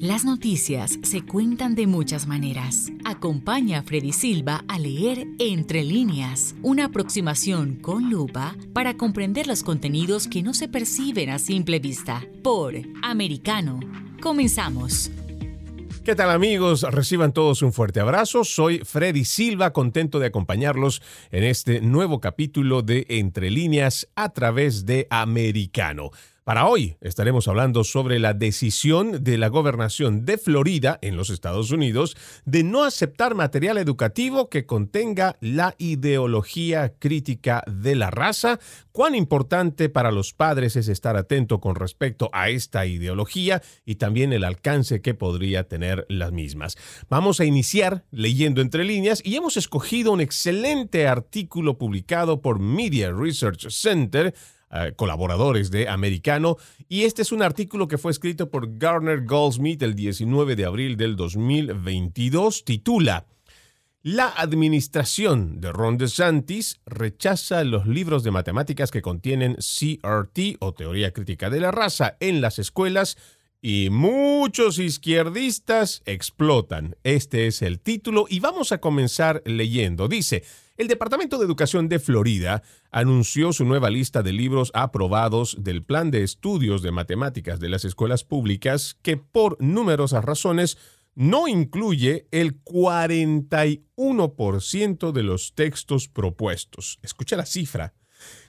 [0.00, 2.90] Las noticias se cuentan de muchas maneras.
[3.04, 9.62] Acompaña a Freddy Silva a leer Entre líneas, una aproximación con lupa para comprender los
[9.62, 12.24] contenidos que no se perciben a simple vista.
[12.42, 13.78] Por Americano.
[14.22, 15.10] Comenzamos.
[16.02, 16.82] ¿Qué tal amigos?
[16.82, 18.42] Reciban todos un fuerte abrazo.
[18.42, 24.86] Soy Freddy Silva, contento de acompañarlos en este nuevo capítulo de Entre líneas a través
[24.86, 26.10] de Americano.
[26.44, 31.70] Para hoy estaremos hablando sobre la decisión de la gobernación de Florida en los Estados
[31.70, 38.58] Unidos de no aceptar material educativo que contenga la ideología crítica de la raza.
[38.90, 44.32] Cuán importante para los padres es estar atento con respecto a esta ideología y también
[44.32, 46.78] el alcance que podría tener las mismas.
[47.10, 53.12] Vamos a iniciar leyendo entre líneas y hemos escogido un excelente artículo publicado por Media
[53.12, 54.34] Research Center
[54.72, 56.56] eh, colaboradores de Americano.
[56.88, 60.96] Y este es un artículo que fue escrito por Garner Goldsmith el 19 de abril
[60.96, 62.64] del 2022.
[62.64, 63.26] Titula
[64.02, 71.12] La administración de Ron DeSantis rechaza los libros de matemáticas que contienen CRT o teoría
[71.12, 73.16] crítica de la raza en las escuelas
[73.62, 76.96] y muchos izquierdistas explotan.
[77.02, 80.08] Este es el título y vamos a comenzar leyendo.
[80.08, 80.44] Dice,
[80.80, 86.10] el Departamento de Educación de Florida anunció su nueva lista de libros aprobados del Plan
[86.10, 90.78] de Estudios de Matemáticas de las Escuelas Públicas que por numerosas razones
[91.14, 96.98] no incluye el 41% de los textos propuestos.
[97.02, 97.92] Escucha la cifra.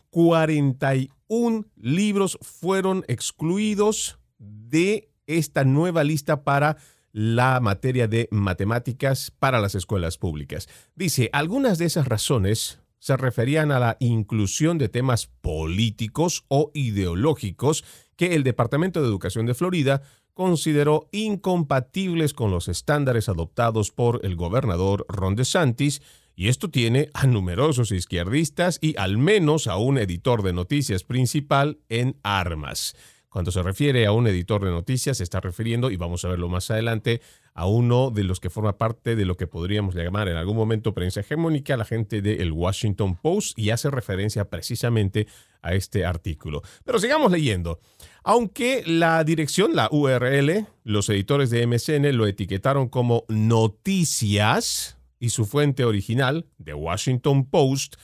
[0.09, 6.77] 41 libros fueron excluidos de esta nueva lista para
[7.11, 10.69] la materia de matemáticas para las escuelas públicas.
[10.95, 17.83] Dice, algunas de esas razones se referían a la inclusión de temas políticos o ideológicos
[18.15, 24.35] que el Departamento de Educación de Florida consideró incompatibles con los estándares adoptados por el
[24.35, 26.01] gobernador Ron DeSantis,
[26.35, 31.79] y esto tiene a numerosos izquierdistas y al menos a un editor de noticias principal
[31.89, 32.95] en armas.
[33.31, 36.49] Cuando se refiere a un editor de noticias, se está refiriendo, y vamos a verlo
[36.49, 37.21] más adelante,
[37.53, 40.93] a uno de los que forma parte de lo que podríamos llamar en algún momento
[40.93, 45.27] prensa hegemónica, la gente del Washington Post, y hace referencia precisamente
[45.61, 46.61] a este artículo.
[46.83, 47.79] Pero sigamos leyendo.
[48.21, 55.45] Aunque la dirección, la URL, los editores de MSN lo etiquetaron como noticias y su
[55.45, 57.95] fuente original, The Washington Post,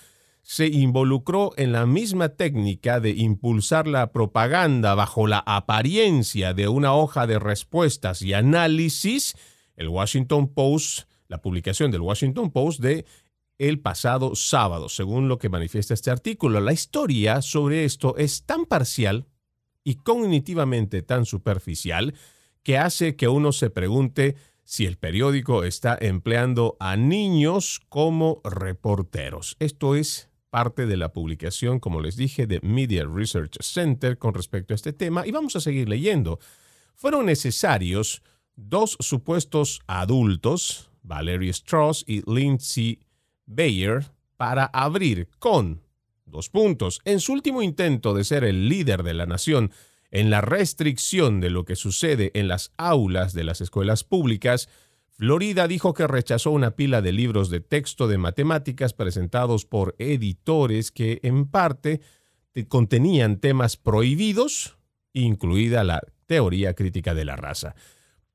[0.47, 6.93] se involucró en la misma técnica de impulsar la propaganda bajo la apariencia de una
[6.93, 9.35] hoja de respuestas y análisis,
[9.75, 13.05] el Washington Post, la publicación del Washington Post de
[13.57, 16.61] el pasado sábado, según lo que manifiesta este artículo.
[16.61, 19.27] La historia sobre esto es tan parcial
[19.83, 22.13] y cognitivamente tan superficial
[22.63, 29.57] que hace que uno se pregunte si el periódico está empleando a niños como reporteros.
[29.59, 34.73] Esto es parte de la publicación, como les dije, de Media Research Center con respecto
[34.73, 36.39] a este tema y vamos a seguir leyendo.
[36.95, 38.23] Fueron necesarios
[38.55, 43.01] dos supuestos adultos, Valerie Strauss y Lindsay
[43.45, 45.83] Bayer, para abrir con
[46.25, 47.01] dos puntos.
[47.05, 49.71] En su último intento de ser el líder de la nación
[50.09, 54.69] en la restricción de lo que sucede en las aulas de las escuelas públicas,
[55.17, 60.91] Florida dijo que rechazó una pila de libros de texto de matemáticas presentados por editores
[60.91, 62.01] que en parte
[62.67, 64.77] contenían temas prohibidos,
[65.13, 67.73] incluida la teoría crítica de la raza.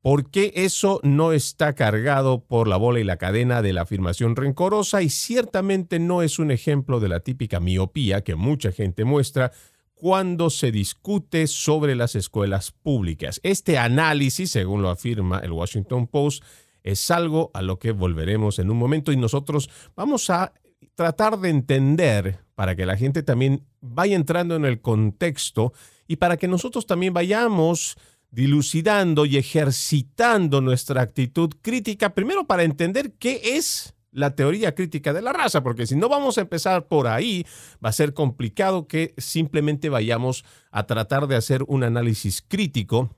[0.00, 4.34] ¿Por qué eso no está cargado por la bola y la cadena de la afirmación
[4.34, 5.03] rencorosa?
[5.03, 9.53] Y ciertamente no es un ejemplo de la típica miopía que mucha gente muestra
[9.94, 13.38] cuando se discute sobre las escuelas públicas.
[13.44, 16.43] Este análisis, según lo afirma el Washington Post,
[16.82, 20.53] es algo a lo que volveremos en un momento y nosotros vamos a
[20.94, 25.72] tratar de entender para que la gente también vaya entrando en el contexto
[26.06, 27.97] y para que nosotros también vayamos
[28.31, 35.23] dilucidando y ejercitando nuestra actitud crítica, primero para entender qué es la teoría crítica de
[35.23, 37.46] la raza, porque si no vamos a empezar por ahí,
[37.85, 43.17] va a ser complicado que simplemente vayamos a tratar de hacer un análisis crítico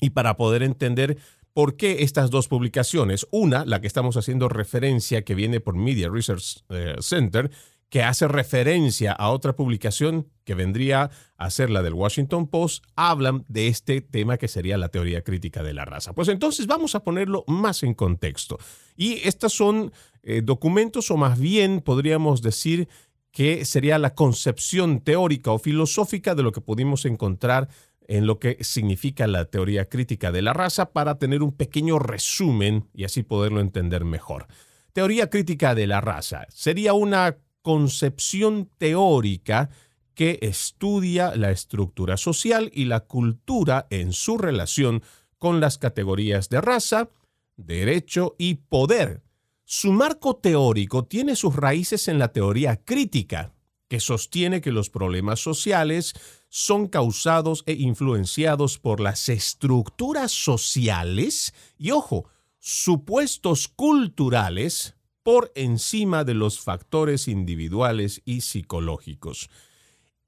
[0.00, 1.18] y para poder entender
[1.58, 3.26] ¿Por qué estas dos publicaciones?
[3.32, 7.50] Una, la que estamos haciendo referencia, que viene por Media Research eh, Center,
[7.88, 13.44] que hace referencia a otra publicación que vendría a ser la del Washington Post, hablan
[13.48, 16.12] de este tema que sería la teoría crítica de la raza.
[16.12, 18.56] Pues entonces vamos a ponerlo más en contexto.
[18.94, 19.90] Y estos son
[20.22, 22.88] eh, documentos, o más bien podríamos decir
[23.32, 27.68] que sería la concepción teórica o filosófica de lo que pudimos encontrar
[28.08, 32.88] en lo que significa la teoría crítica de la raza para tener un pequeño resumen
[32.94, 34.46] y así poderlo entender mejor.
[34.92, 39.68] Teoría crítica de la raza sería una concepción teórica
[40.14, 45.02] que estudia la estructura social y la cultura en su relación
[45.36, 47.10] con las categorías de raza,
[47.56, 49.22] derecho y poder.
[49.64, 53.52] Su marco teórico tiene sus raíces en la teoría crítica,
[53.86, 56.14] que sostiene que los problemas sociales
[56.48, 62.26] son causados e influenciados por las estructuras sociales y, ojo,
[62.58, 69.50] supuestos culturales por encima de los factores individuales y psicológicos.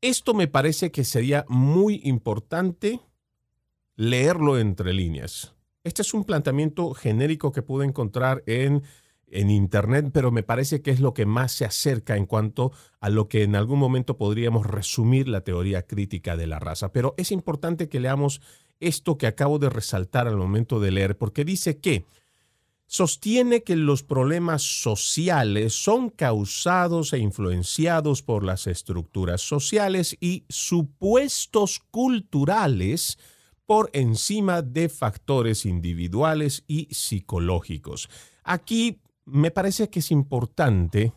[0.03, 3.01] Esto me parece que sería muy importante
[3.97, 5.55] leerlo entre líneas.
[5.85, 8.83] Este es un planteamiento genérico que pude encontrar en,
[9.31, 13.11] en Internet, pero me parece que es lo que más se acerca en cuanto a
[13.11, 16.93] lo que en algún momento podríamos resumir la teoría crítica de la raza.
[16.93, 18.41] Pero es importante que leamos
[18.81, 22.05] esto que acabo de resaltar al momento de leer, porque dice que
[22.87, 31.81] sostiene que los problemas sociales son causados e influenciados por las estructuras sociales y supuestos
[31.91, 33.17] culturales
[33.65, 38.11] por encima de factores individuales y psicológicos.
[38.43, 39.01] Aquí
[39.31, 41.13] me parece que es importante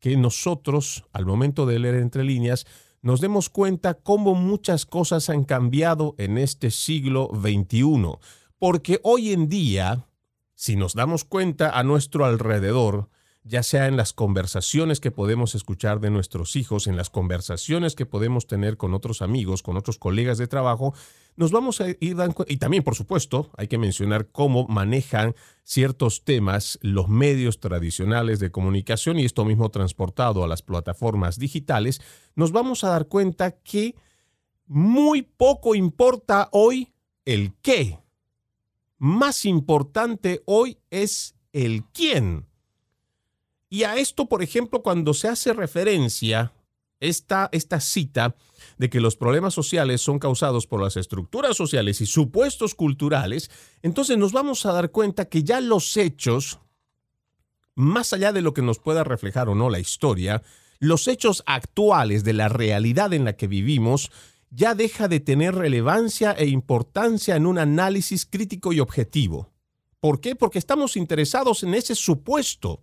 [0.00, 2.66] que nosotros, al momento de leer entre líneas,
[3.02, 8.18] nos demos cuenta cómo muchas cosas han cambiado en este siglo XXI,
[8.58, 10.06] porque hoy en día
[10.62, 13.08] si nos damos cuenta a nuestro alrededor,
[13.44, 18.06] ya sea en las conversaciones que podemos escuchar de nuestros hijos, en las conversaciones que
[18.06, 20.94] podemos tener con otros amigos, con otros colegas de trabajo,
[21.34, 25.34] nos vamos a ir dando y también, por supuesto, hay que mencionar cómo manejan
[25.64, 32.00] ciertos temas los medios tradicionales de comunicación y esto mismo transportado a las plataformas digitales,
[32.36, 33.96] nos vamos a dar cuenta que
[34.66, 36.92] muy poco importa hoy
[37.24, 37.98] el qué,
[38.98, 42.51] más importante hoy es el quién.
[43.72, 46.52] Y a esto, por ejemplo, cuando se hace referencia
[47.00, 48.36] esta, esta cita
[48.76, 54.18] de que los problemas sociales son causados por las estructuras sociales y supuestos culturales, entonces
[54.18, 56.58] nos vamos a dar cuenta que ya los hechos,
[57.74, 60.42] más allá de lo que nos pueda reflejar o no la historia,
[60.78, 64.12] los hechos actuales de la realidad en la que vivimos
[64.50, 69.48] ya deja de tener relevancia e importancia en un análisis crítico y objetivo.
[69.98, 70.36] ¿Por qué?
[70.36, 72.82] Porque estamos interesados en ese supuesto.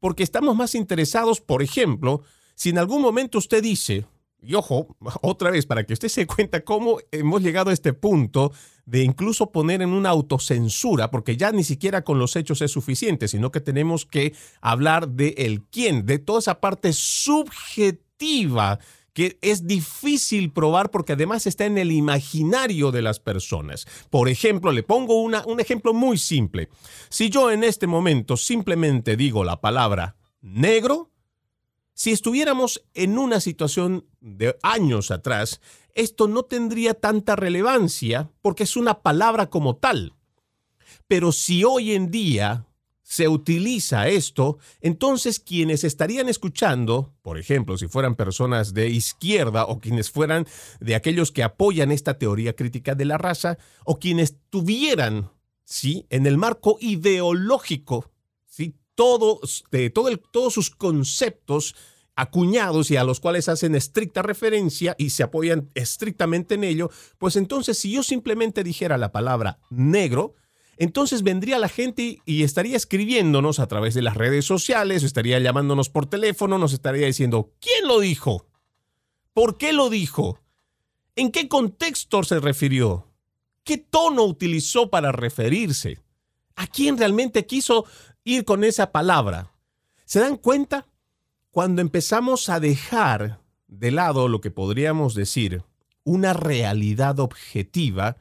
[0.00, 2.22] Porque estamos más interesados, por ejemplo,
[2.54, 4.06] si en algún momento usted dice,
[4.40, 8.52] y ojo, otra vez, para que usted se cuenta cómo hemos llegado a este punto
[8.84, 13.26] de incluso poner en una autocensura, porque ya ni siquiera con los hechos es suficiente,
[13.28, 18.78] sino que tenemos que hablar de el quién, de toda esa parte subjetiva
[19.16, 23.86] que es difícil probar porque además está en el imaginario de las personas.
[24.10, 26.68] Por ejemplo, le pongo un ejemplo muy simple.
[27.08, 31.12] Si yo en este momento simplemente digo la palabra negro,
[31.94, 35.62] si estuviéramos en una situación de años atrás,
[35.94, 40.12] esto no tendría tanta relevancia porque es una palabra como tal.
[41.08, 42.65] Pero si hoy en día
[43.08, 49.78] se utiliza esto, entonces quienes estarían escuchando, por ejemplo, si fueran personas de izquierda o
[49.78, 50.44] quienes fueran
[50.80, 55.30] de aquellos que apoyan esta teoría crítica de la raza, o quienes tuvieran,
[55.64, 56.04] ¿sí?
[56.10, 58.10] en el marco ideológico,
[58.44, 58.74] ¿sí?
[58.96, 61.76] todos, de, todo todos sus conceptos
[62.16, 67.36] acuñados y a los cuales hacen estricta referencia y se apoyan estrictamente en ello, pues
[67.36, 70.34] entonces si yo simplemente dijera la palabra negro,
[70.76, 75.88] entonces vendría la gente y estaría escribiéndonos a través de las redes sociales, estaría llamándonos
[75.88, 78.46] por teléfono, nos estaría diciendo, ¿quién lo dijo?
[79.32, 80.40] ¿Por qué lo dijo?
[81.14, 83.08] ¿En qué contexto se refirió?
[83.64, 86.00] ¿Qué tono utilizó para referirse?
[86.56, 87.86] ¿A quién realmente quiso
[88.22, 89.52] ir con esa palabra?
[90.04, 90.86] ¿Se dan cuenta?
[91.50, 95.64] Cuando empezamos a dejar de lado lo que podríamos decir
[96.04, 98.18] una realidad objetiva,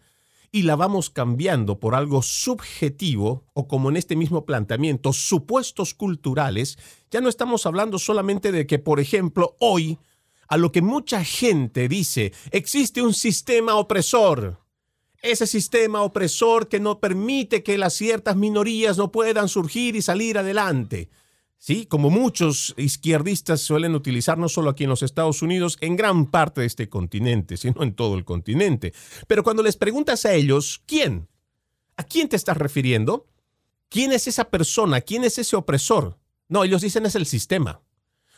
[0.55, 6.77] y la vamos cambiando por algo subjetivo o como en este mismo planteamiento, supuestos culturales,
[7.12, 10.00] ya no estamos hablando solamente de que, por ejemplo, hoy,
[10.47, 14.62] a lo que mucha gente dice, existe un sistema opresor.
[15.21, 20.38] Ese sistema opresor que no permite que las ciertas minorías no puedan surgir y salir
[20.38, 21.09] adelante.
[21.57, 21.85] ¿Sí?
[21.85, 26.62] Como muchos izquierdistas suelen utilizar no solo aquí en los Estados Unidos, en gran parte
[26.62, 28.93] de este continente, sino en todo el continente.
[29.27, 31.27] Pero cuando les preguntas a ellos, ¿quién?
[31.97, 33.27] ¿A quién te estás refiriendo?
[33.89, 35.01] ¿Quién es esa persona?
[35.01, 36.17] ¿Quién es ese opresor?
[36.47, 37.81] No, ellos dicen es el sistema.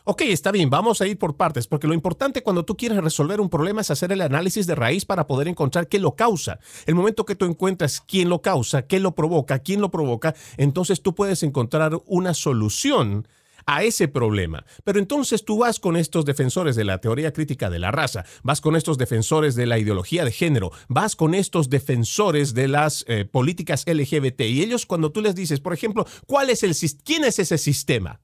[0.09, 3.41] Ok, está bien, vamos a ir por partes, porque lo importante cuando tú quieres resolver
[3.41, 6.59] un problema es hacer el análisis de raíz para poder encontrar qué lo causa.
[6.85, 11.01] El momento que tú encuentras quién lo causa, qué lo provoca, quién lo provoca, entonces
[11.01, 13.27] tú puedes encontrar una solución
[13.65, 14.63] a ese problema.
[14.85, 18.61] Pero entonces tú vas con estos defensores de la teoría crítica de la raza, vas
[18.61, 23.25] con estos defensores de la ideología de género, vas con estos defensores de las eh,
[23.25, 26.73] políticas LGBT y ellos cuando tú les dices, por ejemplo, ¿cuál es el
[27.03, 28.21] quién es ese sistema?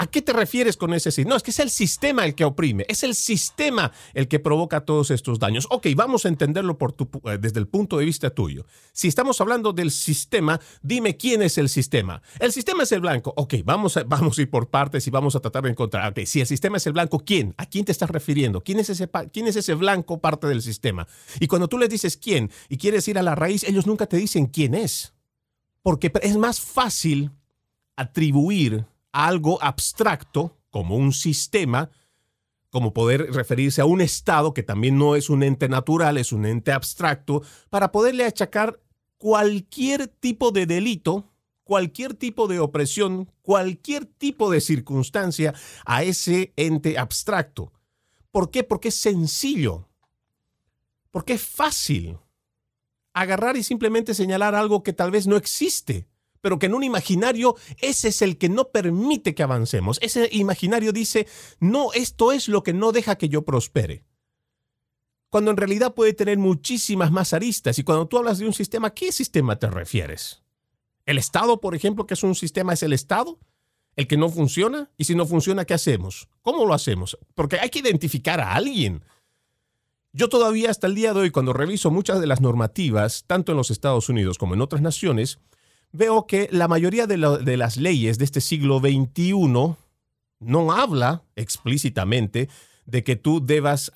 [0.00, 1.30] ¿A qué te refieres con ese sistema?
[1.30, 4.84] No, es que es el sistema el que oprime, es el sistema el que provoca
[4.84, 5.66] todos estos daños.
[5.70, 6.78] Ok, vamos a entenderlo
[7.24, 8.64] eh, desde el punto de vista tuyo.
[8.92, 12.22] Si estamos hablando del sistema, dime quién es el sistema.
[12.38, 13.34] El sistema es el blanco.
[13.36, 16.12] Ok, vamos a, vamos ir por partes y vamos a tratar de encontrar.
[16.12, 17.54] Ok, si el sistema es el blanco, ¿quién?
[17.56, 18.62] ¿A quién te estás refiriendo?
[18.62, 21.08] ¿Quién es ese, quién es ese blanco parte del sistema?
[21.40, 24.16] Y cuando tú les dices quién y quieres ir a la raíz, ellos nunca te
[24.16, 25.12] dicen quién es.
[25.82, 27.32] Porque es más fácil
[27.96, 28.86] atribuir
[29.18, 31.90] algo abstracto como un sistema,
[32.70, 36.46] como poder referirse a un Estado que también no es un ente natural, es un
[36.46, 38.80] ente abstracto, para poderle achacar
[39.16, 41.32] cualquier tipo de delito,
[41.64, 45.52] cualquier tipo de opresión, cualquier tipo de circunstancia
[45.84, 47.72] a ese ente abstracto.
[48.30, 48.62] ¿Por qué?
[48.62, 49.88] Porque es sencillo,
[51.10, 52.18] porque es fácil
[53.14, 56.06] agarrar y simplemente señalar algo que tal vez no existe
[56.40, 59.98] pero que en un imaginario ese es el que no permite que avancemos.
[60.02, 61.26] Ese imaginario dice,
[61.60, 64.04] no, esto es lo que no deja que yo prospere.
[65.30, 67.78] Cuando en realidad puede tener muchísimas más aristas.
[67.78, 70.42] Y cuando tú hablas de un sistema, ¿qué sistema te refieres?
[71.04, 73.38] ¿El Estado, por ejemplo, que es un sistema, es el Estado?
[73.96, 74.90] ¿El que no funciona?
[74.96, 76.28] Y si no funciona, ¿qué hacemos?
[76.42, 77.18] ¿Cómo lo hacemos?
[77.34, 79.02] Porque hay que identificar a alguien.
[80.12, 83.58] Yo todavía hasta el día de hoy, cuando reviso muchas de las normativas, tanto en
[83.58, 85.40] los Estados Unidos como en otras naciones,
[85.92, 89.76] veo que la mayoría de, las leyes de este siglo XXI
[90.40, 92.48] no habla explícitamente
[92.86, 93.90] de que tú debas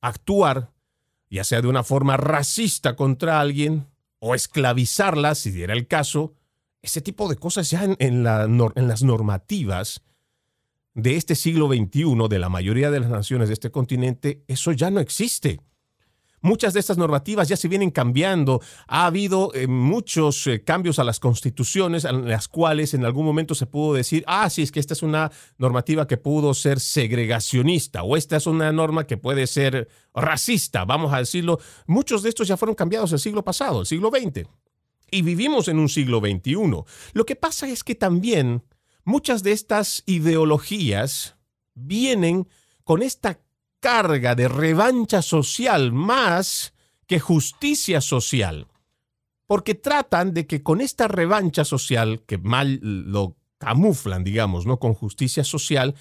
[0.00, 0.70] actuar,
[1.30, 3.86] ya sea de una forma racista contra alguien
[4.18, 6.34] o esclavizarla, si diera el caso.
[6.82, 10.02] Ese tipo de cosas ya en, en las normativas
[10.94, 14.90] de este siglo XXI, de la mayoría de las naciones de este continente, eso ya
[14.90, 15.60] no existe.
[16.44, 18.60] Muchas de estas normativas ya se vienen cambiando.
[18.86, 23.54] Ha habido eh, muchos eh, cambios a las constituciones en las cuales en algún momento
[23.54, 28.02] se pudo decir, ah, sí, es que esta es una normativa que pudo ser segregacionista
[28.02, 31.60] o esta es una norma que puede ser racista, vamos a decirlo.
[31.86, 34.46] Muchos de estos ya fueron cambiados el siglo pasado, el siglo XX.
[35.10, 36.84] Y vivimos en un siglo XXI.
[37.14, 38.62] Lo que pasa es que también
[39.02, 41.36] muchas de estas ideologías
[41.72, 42.46] vienen
[42.84, 43.40] con esta
[43.84, 46.72] carga de revancha social más
[47.06, 48.66] que justicia social.
[49.46, 54.78] Porque tratan de que con esta revancha social, que mal lo camuflan, digamos, ¿no?
[54.78, 55.96] Con justicia social,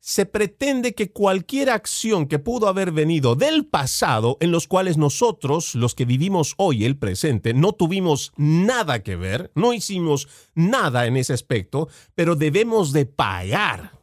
[0.00, 5.76] se pretende que cualquier acción que pudo haber venido del pasado, en los cuales nosotros,
[5.76, 10.26] los que vivimos hoy el presente, no tuvimos nada que ver, no hicimos
[10.56, 13.97] nada en ese aspecto, pero debemos de pagar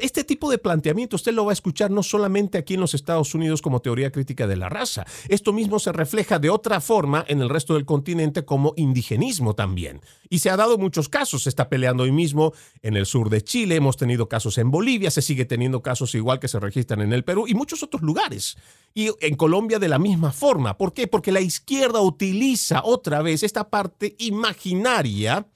[0.00, 3.34] este tipo de planteamiento usted lo va a escuchar no solamente aquí en los Estados
[3.34, 7.40] Unidos como teoría crítica de la raza, esto mismo se refleja de otra forma en
[7.40, 10.00] el resto del continente como indigenismo también.
[10.28, 13.42] Y se ha dado muchos casos, se está peleando hoy mismo en el sur de
[13.42, 17.12] Chile, hemos tenido casos en Bolivia, se sigue teniendo casos igual que se registran en
[17.12, 18.56] el Perú y muchos otros lugares.
[18.94, 20.76] Y en Colombia de la misma forma.
[20.76, 21.06] ¿Por qué?
[21.06, 25.46] Porque la izquierda utiliza otra vez esta parte imaginaria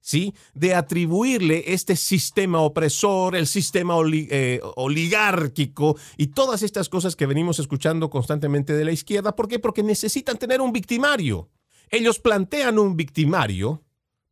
[0.00, 0.34] ¿sí?
[0.54, 7.58] de atribuirle este sistema opresor, el sistema eh, oligárquico y todas estas cosas que venimos
[7.58, 9.36] escuchando constantemente de la izquierda.
[9.36, 9.58] ¿Por qué?
[9.58, 11.50] Porque necesitan tener un victimario.
[11.90, 13.84] Ellos plantean un victimario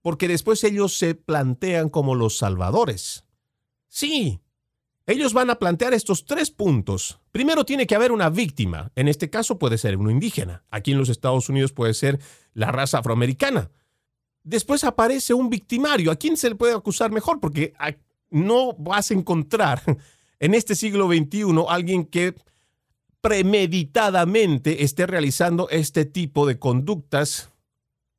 [0.02, 3.24] porque después ellos se plantean como los salvadores.
[3.88, 4.40] Sí,
[5.06, 7.20] ellos van a plantear estos tres puntos.
[7.32, 8.92] Primero tiene que haber una víctima.
[8.94, 10.64] En este caso puede ser uno indígena.
[10.70, 12.20] Aquí en los Estados Unidos puede ser
[12.54, 13.70] la raza afroamericana
[14.46, 16.10] después aparece un victimario.
[16.10, 17.40] ¿A quién se le puede acusar mejor?
[17.40, 17.74] Porque
[18.30, 19.82] no vas a encontrar
[20.40, 22.34] en este siglo XXI alguien que
[23.20, 27.50] premeditadamente esté realizando este tipo de conductas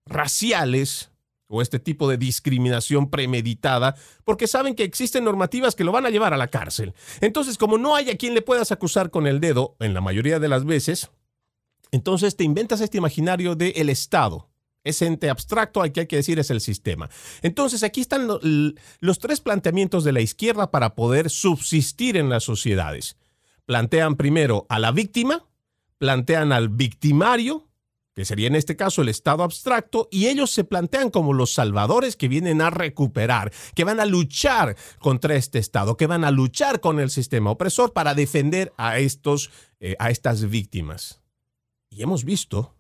[0.06, 1.12] raciales
[1.48, 6.10] o este tipo de discriminación premeditada, porque saben que existen normativas que lo van a
[6.10, 6.94] llevar a la cárcel.
[7.22, 10.40] Entonces, como no hay a quien le puedas acusar con el dedo, en la mayoría
[10.40, 11.10] de las veces,
[11.92, 14.50] entonces te inventas este imaginario del el Estado,
[14.88, 17.10] ese ente abstracto, al que hay que decir es el sistema.
[17.42, 18.28] Entonces, aquí están
[19.00, 23.18] los tres planteamientos de la izquierda para poder subsistir en las sociedades.
[23.66, 25.46] Plantean primero a la víctima,
[25.98, 27.68] plantean al victimario,
[28.16, 32.16] que sería en este caso el Estado abstracto, y ellos se plantean como los salvadores
[32.16, 36.80] que vienen a recuperar, que van a luchar contra este Estado, que van a luchar
[36.80, 41.22] con el sistema opresor para defender a, estos, eh, a estas víctimas.
[41.90, 42.77] Y hemos visto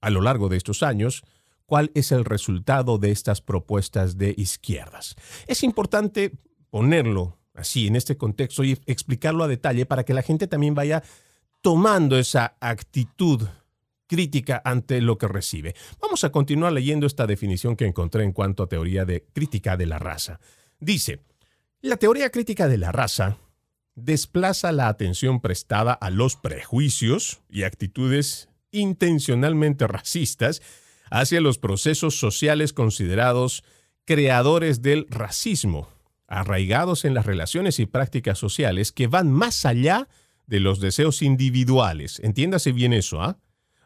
[0.00, 1.22] a lo largo de estos años
[1.66, 5.14] cuál es el resultado de estas propuestas de izquierdas.
[5.46, 6.32] Es importante
[6.68, 11.04] ponerlo así en este contexto y explicarlo a detalle para que la gente también vaya
[11.60, 13.46] tomando esa actitud
[14.08, 15.76] crítica ante lo que recibe.
[16.00, 19.86] Vamos a continuar leyendo esta definición que encontré en cuanto a teoría de crítica de
[19.86, 20.40] la raza.
[20.80, 21.20] Dice,
[21.80, 23.38] la teoría crítica de la raza
[23.94, 30.62] desplaza la atención prestada a los prejuicios y actitudes intencionalmente racistas
[31.10, 33.64] hacia los procesos sociales considerados
[34.04, 35.88] creadores del racismo,
[36.26, 40.08] arraigados en las relaciones y prácticas sociales que van más allá
[40.46, 42.20] de los deseos individuales.
[42.20, 43.38] Entiéndase bien eso, ¿ah?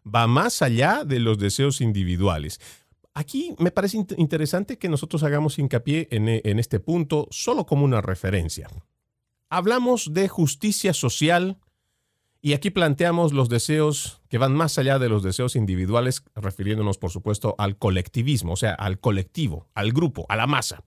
[0.04, 2.60] va más allá de los deseos individuales.
[3.14, 8.00] Aquí me parece interesante que nosotros hagamos hincapié en, en este punto solo como una
[8.00, 8.68] referencia.
[9.48, 11.58] Hablamos de justicia social
[12.44, 17.10] y aquí planteamos los deseos que van más allá de los deseos individuales, refiriéndonos por
[17.10, 20.84] supuesto al colectivismo, o sea, al colectivo, al grupo, a la masa.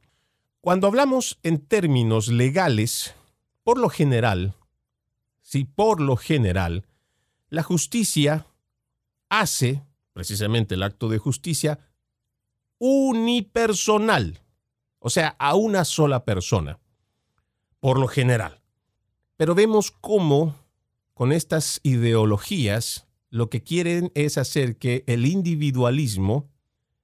[0.62, 3.16] Cuando hablamos en términos legales,
[3.64, 4.54] por lo general,
[5.42, 6.86] si por lo general,
[7.50, 8.46] la justicia
[9.28, 9.82] hace
[10.14, 11.80] precisamente el acto de justicia
[12.78, 14.42] unipersonal,
[15.00, 16.78] o sea, a una sola persona,
[17.80, 18.62] por lo general.
[19.38, 20.67] Pero vemos cómo
[21.18, 26.48] con estas ideologías lo que quieren es hacer que el individualismo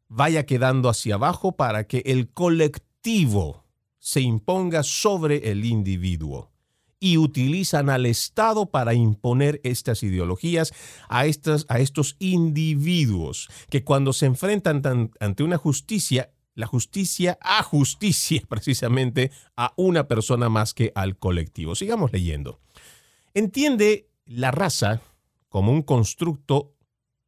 [0.07, 3.65] vaya quedando hacia abajo para que el colectivo
[3.97, 6.51] se imponga sobre el individuo
[6.99, 10.73] y utilizan al Estado para imponer estas ideologías
[11.09, 17.63] a, estas, a estos individuos que cuando se enfrentan ante una justicia, la justicia a
[17.63, 21.73] justicia precisamente a una persona más que al colectivo.
[21.73, 22.59] Sigamos leyendo.
[23.33, 25.01] Entiende la raza
[25.49, 26.75] como un constructo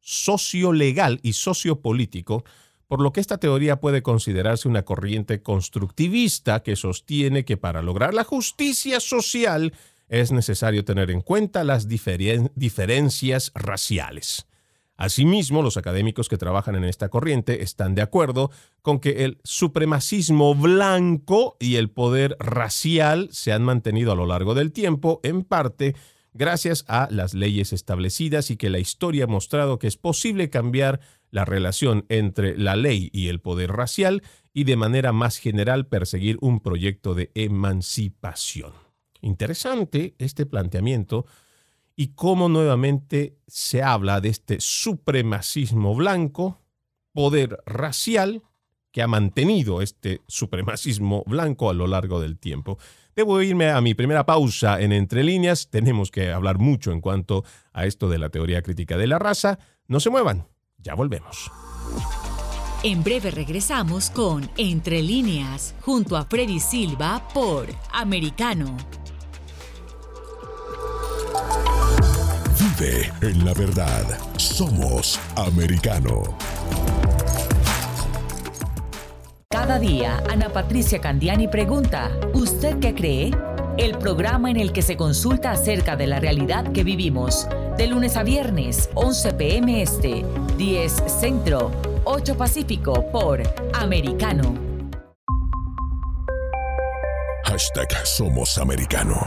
[0.00, 2.44] sociolegal y sociopolítico
[2.86, 8.14] por lo que esta teoría puede considerarse una corriente constructivista que sostiene que para lograr
[8.14, 9.74] la justicia social
[10.08, 14.46] es necesario tener en cuenta las diferencias raciales.
[14.96, 20.54] Asimismo, los académicos que trabajan en esta corriente están de acuerdo con que el supremacismo
[20.54, 25.94] blanco y el poder racial se han mantenido a lo largo del tiempo, en parte
[26.32, 31.00] gracias a las leyes establecidas y que la historia ha mostrado que es posible cambiar
[31.30, 34.22] la relación entre la ley y el poder racial
[34.54, 38.72] y de manera más general perseguir un proyecto de emancipación.
[39.20, 41.26] Interesante este planteamiento
[41.96, 46.60] y cómo nuevamente se habla de este supremacismo blanco,
[47.12, 48.42] poder racial,
[48.92, 52.78] que ha mantenido este supremacismo blanco a lo largo del tiempo.
[53.14, 55.68] Debo irme a mi primera pausa en Entre líneas.
[55.70, 59.58] Tenemos que hablar mucho en cuanto a esto de la teoría crítica de la raza.
[59.86, 60.46] No se muevan.
[60.78, 61.50] Ya volvemos.
[62.82, 68.76] En breve regresamos con Entre líneas, junto a Freddy Silva por Americano.
[72.78, 74.04] Vive en la verdad.
[74.36, 76.22] Somos Americano.
[79.50, 83.30] Cada día, Ana Patricia Candiani pregunta, ¿usted qué cree?
[83.78, 88.16] El programa en el que se consulta acerca de la realidad que vivimos de lunes
[88.16, 90.24] a viernes, 11 pm este,
[90.56, 91.70] 10 centro,
[92.04, 93.42] 8 pacífico por
[93.74, 94.54] Americano.
[97.44, 99.26] Hashtag Somos Americano.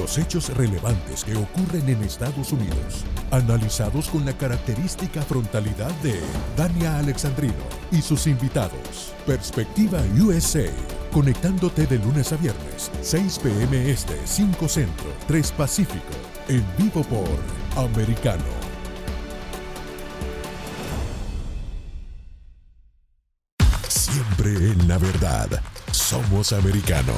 [0.00, 6.18] Los hechos relevantes que ocurren en Estados Unidos, analizados con la característica frontalidad de
[6.56, 7.52] Dania Alexandrino
[7.92, 9.12] y sus invitados.
[9.26, 10.64] Perspectiva USA,
[11.12, 13.90] conectándote de lunes a viernes, 6 p.m.
[13.90, 16.14] Este, 5 Centro, 3 Pacífico,
[16.48, 17.28] en vivo por
[17.76, 18.42] Americano.
[23.86, 25.62] Siempre en la verdad.
[25.92, 27.12] Somos americano.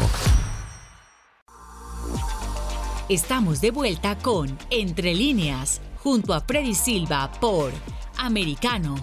[3.12, 7.70] Estamos de vuelta con Entre líneas, junto a Freddy Silva por
[8.16, 8.94] Americano.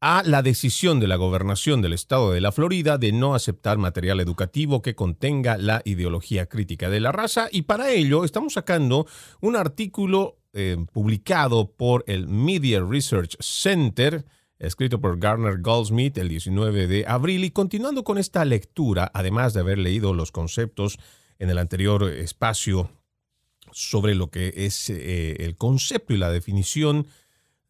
[0.00, 4.20] a la decisión de la gobernación del estado de la Florida de no aceptar material
[4.20, 7.48] educativo que contenga la ideología crítica de la raza.
[7.52, 9.06] Y para ello estamos sacando
[9.40, 14.24] un artículo eh, publicado por el Media Research Center,
[14.58, 17.44] escrito por Garner Goldsmith el 19 de abril.
[17.44, 20.98] Y continuando con esta lectura, además de haber leído los conceptos
[21.38, 22.90] en el anterior espacio
[23.70, 27.06] sobre lo que es eh, el concepto y la definición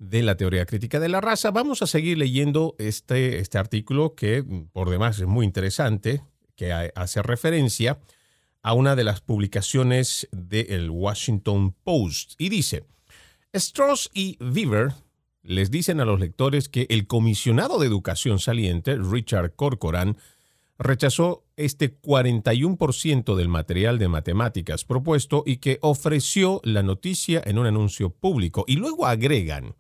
[0.01, 1.53] de la teoría crítica de la raza.
[1.53, 6.23] Vamos a seguir leyendo este, este artículo que por demás es muy interesante,
[6.57, 8.01] que hace referencia
[8.63, 12.85] a una de las publicaciones del Washington Post y dice,
[13.53, 14.95] Strauss y Weaver
[15.43, 20.17] les dicen a los lectores que el comisionado de educación saliente, Richard Corcoran,
[20.79, 27.67] rechazó este 41% del material de matemáticas propuesto y que ofreció la noticia en un
[27.67, 28.65] anuncio público.
[28.67, 29.75] Y luego agregan,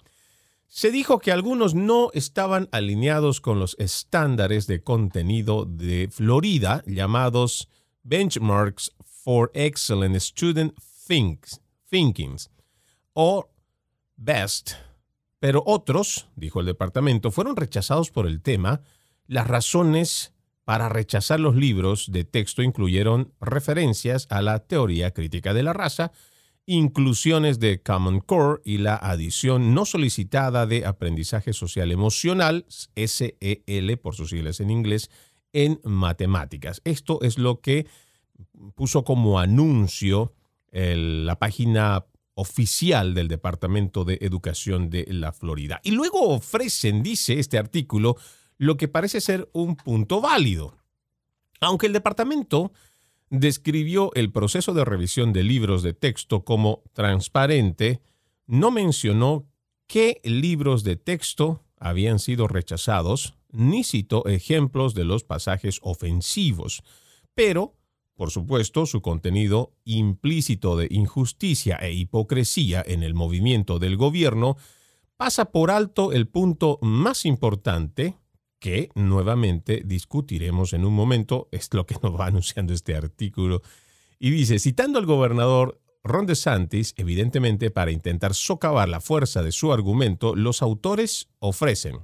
[0.71, 7.69] se dijo que algunos no estaban alineados con los estándares de contenido de Florida llamados
[8.05, 10.79] Benchmarks for Excellent Student
[11.89, 12.51] Thinkings
[13.15, 13.51] o
[14.15, 14.75] BEST,
[15.41, 18.83] pero otros, dijo el departamento, fueron rechazados por el tema.
[19.27, 25.65] Las razones para rechazar los libros de texto incluyeron referencias a la teoría crítica de
[25.65, 26.13] la raza,
[26.71, 34.15] inclusiones de Common Core y la adición no solicitada de aprendizaje social emocional, SEL por
[34.15, 35.11] sus siglas en inglés,
[35.53, 36.81] en matemáticas.
[36.85, 37.89] Esto es lo que
[38.77, 40.33] puso como anuncio
[40.71, 45.81] la página oficial del Departamento de Educación de la Florida.
[45.83, 48.17] Y luego ofrecen, dice este artículo,
[48.59, 50.77] lo que parece ser un punto válido.
[51.61, 52.73] Aunque el departamento
[53.31, 58.03] describió el proceso de revisión de libros de texto como transparente,
[58.47, 59.47] no mencionó
[59.87, 66.83] qué libros de texto habían sido rechazados, ni citó ejemplos de los pasajes ofensivos,
[67.35, 67.77] pero,
[68.14, 74.57] por supuesto, su contenido implícito de injusticia e hipocresía en el movimiento del gobierno
[75.16, 78.16] pasa por alto el punto más importante
[78.61, 83.62] que nuevamente discutiremos en un momento, es lo que nos va anunciando este artículo.
[84.18, 89.73] Y dice, citando al gobernador Ron DeSantis, evidentemente para intentar socavar la fuerza de su
[89.73, 91.99] argumento, los autores ofrecen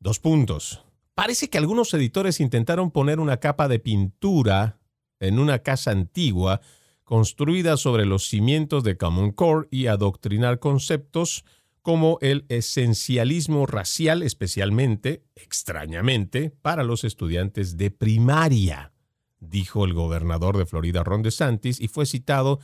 [0.00, 0.84] dos puntos.
[1.14, 4.78] Parece que algunos editores intentaron poner una capa de pintura
[5.20, 6.60] en una casa antigua
[7.02, 11.44] construida sobre los cimientos de Common Core y adoctrinar conceptos
[11.82, 18.92] como el esencialismo racial, especialmente, extrañamente, para los estudiantes de primaria,
[19.40, 22.60] dijo el gobernador de Florida, Ron DeSantis, y fue citado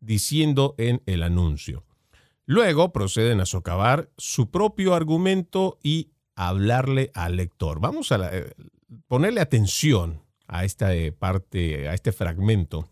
[0.00, 1.84] diciendo en el anuncio.
[2.46, 7.80] Luego proceden a socavar su propio argumento y hablarle al lector.
[7.80, 8.54] Vamos a eh,
[9.06, 12.88] ponerle atención a esta eh, parte, a este fragmento,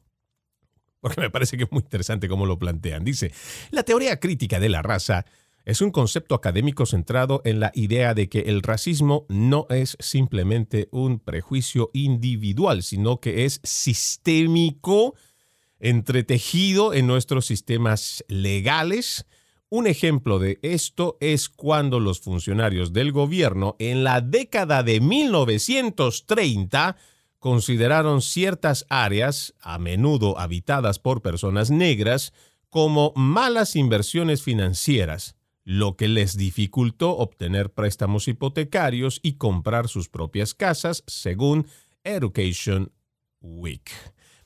[1.00, 3.04] porque me parece que es muy interesante cómo lo plantean.
[3.04, 3.32] Dice,
[3.70, 5.24] la teoría crítica de la raza
[5.66, 10.88] es un concepto académico centrado en la idea de que el racismo no es simplemente
[10.92, 15.16] un prejuicio individual, sino que es sistémico,
[15.80, 19.26] entretejido en nuestros sistemas legales.
[19.68, 26.96] Un ejemplo de esto es cuando los funcionarios del gobierno en la década de 1930
[27.40, 32.32] consideraron ciertas áreas, a menudo habitadas por personas negras,
[32.70, 35.34] como malas inversiones financieras
[35.66, 41.66] lo que les dificultó obtener préstamos hipotecarios y comprar sus propias casas, según
[42.04, 42.92] Education
[43.40, 43.90] Week.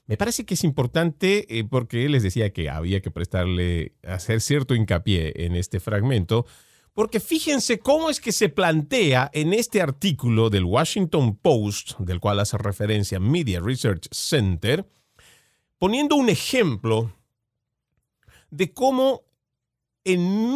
[0.07, 4.75] Me parece que es importante eh, porque les decía que había que prestarle, hacer cierto
[4.75, 6.47] hincapié en este fragmento,
[6.95, 12.41] Porque fíjense cómo es que se plantea en este artículo del Washington Post, del cual
[12.41, 14.89] hace referencia Media Research Center,
[15.79, 17.13] poniendo un ejemplo
[18.51, 19.23] de cómo
[20.03, 20.55] en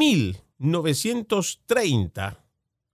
[0.59, 2.45] 1930,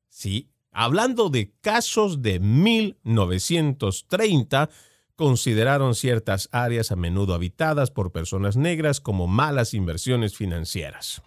[0.08, 4.70] sí, hablando de casos de 1930,
[5.16, 11.20] consideraron ciertas áreas a menudo habitadas por personas negras como malas inversiones financieras.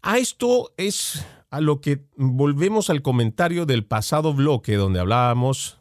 [0.00, 5.80] A esto es a lo que volvemos al comentario del pasado bloque donde hablábamos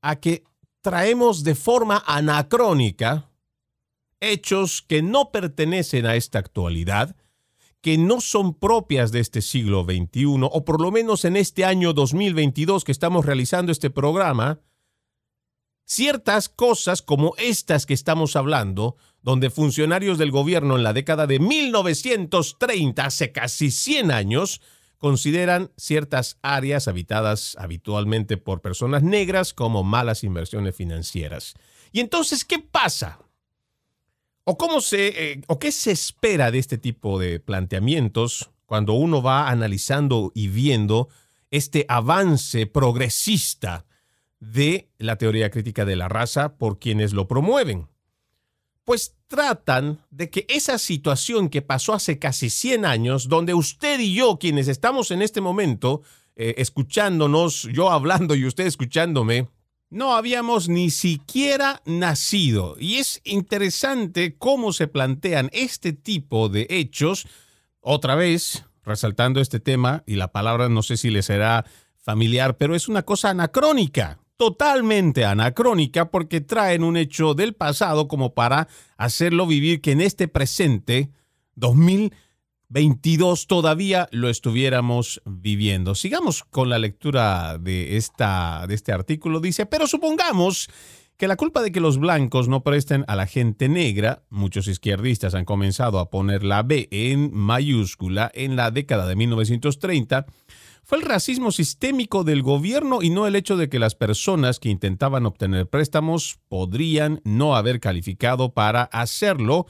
[0.00, 0.44] a que
[0.80, 3.28] traemos de forma anacrónica
[4.20, 7.14] hechos que no pertenecen a esta actualidad,
[7.80, 11.92] que no son propias de este siglo XXI, o por lo menos en este año
[11.92, 14.60] 2022 que estamos realizando este programa,
[15.84, 21.38] ciertas cosas como estas que estamos hablando, donde funcionarios del gobierno en la década de
[21.38, 24.60] 1930, hace casi 100 años,
[24.98, 31.54] consideran ciertas áreas habitadas habitualmente por personas negras como malas inversiones financieras.
[31.92, 33.20] Y entonces, ¿qué pasa?
[34.50, 39.20] ¿O, cómo se, eh, ¿O qué se espera de este tipo de planteamientos cuando uno
[39.20, 41.10] va analizando y viendo
[41.50, 43.84] este avance progresista
[44.40, 47.88] de la teoría crítica de la raza por quienes lo promueven.
[48.84, 54.14] Pues tratan de que esa situación que pasó hace casi 100 años, donde usted y
[54.14, 56.00] yo, quienes estamos en este momento
[56.36, 59.48] eh, escuchándonos, yo hablando y usted escuchándome,
[59.90, 62.76] no habíamos ni siquiera nacido.
[62.78, 67.26] Y es interesante cómo se plantean este tipo de hechos,
[67.80, 71.64] otra vez resaltando este tema, y la palabra no sé si le será
[71.98, 78.34] familiar, pero es una cosa anacrónica totalmente anacrónica porque traen un hecho del pasado como
[78.34, 81.10] para hacerlo vivir que en este presente
[82.70, 85.94] 2022 todavía lo estuviéramos viviendo.
[85.94, 89.40] Sigamos con la lectura de, esta, de este artículo.
[89.40, 90.68] Dice, pero supongamos
[91.16, 95.34] que la culpa de que los blancos no presten a la gente negra, muchos izquierdistas
[95.34, 100.26] han comenzado a poner la B en mayúscula en la década de 1930,
[100.84, 104.68] fue el racismo sistémico del gobierno y no el hecho de que las personas que
[104.68, 109.66] intentaban obtener préstamos podrían no haber calificado para hacerlo,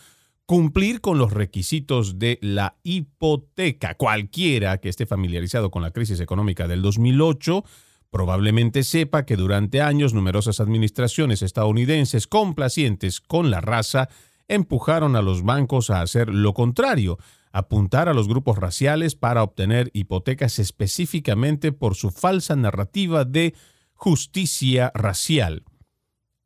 [0.49, 3.97] cumplir con los requisitos de la hipoteca.
[3.97, 7.65] Cualquiera que esté familiarizado con la crisis económica del 2008
[8.09, 14.09] probablemente sepa que durante años numerosas administraciones estadounidenses complacientes con la raza
[14.49, 17.19] empujaron a los bancos a hacer lo contrario,
[17.53, 23.55] apuntar a los grupos raciales para obtener hipotecas específicamente por su falsa narrativa de
[23.93, 25.63] justicia racial.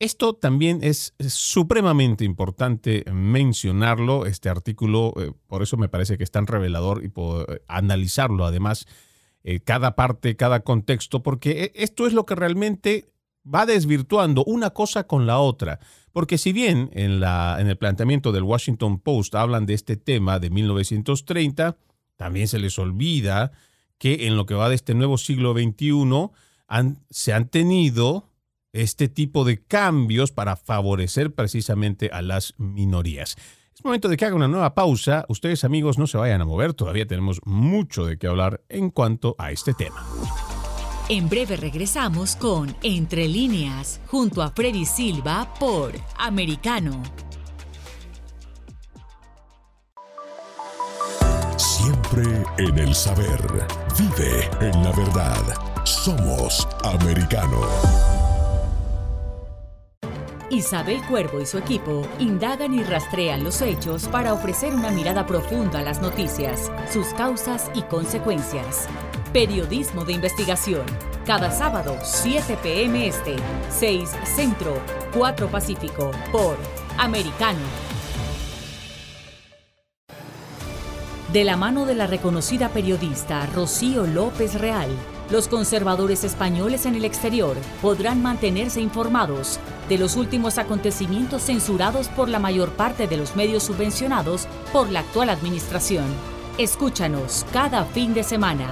[0.02, 6.32] Esto también es supremamente importante mencionarlo, este artículo, eh, por eso me parece que es
[6.32, 8.86] tan revelador y por eh, analizarlo además,
[9.44, 13.12] eh, cada parte, cada contexto, porque esto es lo que realmente
[13.46, 15.78] va desvirtuando una cosa con la otra.
[16.10, 20.40] Porque si bien en, la, en el planteamiento del Washington Post hablan de este tema
[20.40, 21.76] de 1930,
[22.16, 23.52] también se les olvida
[23.98, 26.32] que en lo que va de este nuevo siglo XXI
[27.08, 28.31] se han tenido
[28.72, 33.36] este tipo de cambios para favorecer precisamente a las minorías.
[33.74, 35.24] Es momento de que haga una nueva pausa.
[35.28, 39.34] Ustedes amigos no se vayan a mover, todavía tenemos mucho de qué hablar en cuanto
[39.38, 40.04] a este tema.
[41.08, 47.02] En breve regresamos con Entre líneas, junto a Freddy Silva por Americano.
[51.56, 53.40] Siempre en el saber.
[53.98, 55.84] Vive en la verdad.
[55.84, 58.21] Somos Americano.
[60.52, 65.78] Isabel Cuervo y su equipo indagan y rastrean los hechos para ofrecer una mirada profunda
[65.78, 68.86] a las noticias, sus causas y consecuencias.
[69.32, 70.82] Periodismo de investigación.
[71.24, 73.06] Cada sábado, 7 p.m.
[73.06, 73.36] Este,
[73.70, 74.78] 6 Centro,
[75.14, 76.58] 4 Pacífico, por
[76.98, 77.60] Americano.
[81.32, 84.90] De la mano de la reconocida periodista Rocío López Real,
[85.32, 92.28] los conservadores españoles en el exterior podrán mantenerse informados de los últimos acontecimientos censurados por
[92.28, 96.04] la mayor parte de los medios subvencionados por la actual administración.
[96.58, 98.68] Escúchanos cada fin de semana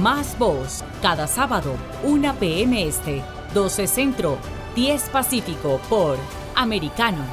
[0.00, 1.74] más Voz, cada sábado,
[2.04, 2.86] 1 p.m.
[2.86, 3.22] Este,
[3.52, 4.38] 12 Centro,
[4.76, 6.16] 10 Pacífico, por
[6.54, 7.24] Americano.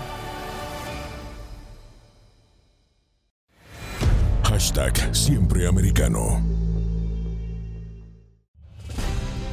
[4.44, 6.61] Hashtag Siempre Americano.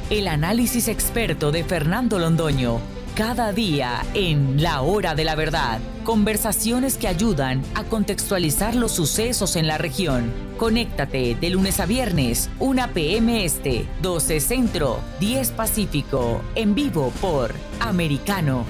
[0.09, 2.79] El análisis experto de Fernando Londoño,
[3.15, 9.55] cada día en La Hora de la Verdad Conversaciones que ayudan a contextualizar los sucesos
[9.55, 10.33] en la región.
[10.57, 13.45] Conéctate de lunes a viernes, 1 p.m.
[13.45, 18.65] Este, 12 Centro, 10 Pacífico, en vivo por Americano.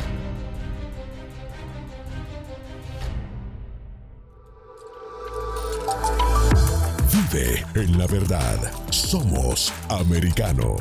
[7.31, 8.59] Vive en la verdad.
[8.89, 10.75] Somos americano.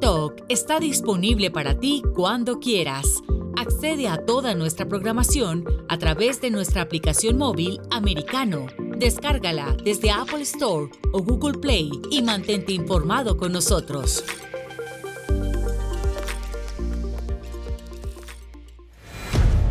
[0.00, 3.22] Talk está disponible para ti cuando quieras.
[3.56, 8.66] Accede a toda nuestra programación a través de nuestra aplicación móvil americano.
[8.98, 14.24] Descárgala desde Apple Store o Google Play y mantente informado con nosotros.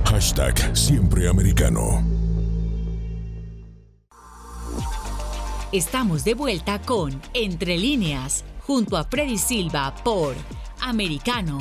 [0.05, 2.16] Hashtag siempre americano.
[5.73, 10.33] Estamos de vuelta con Entre líneas junto a Freddy Silva por
[10.79, 11.59] Americano.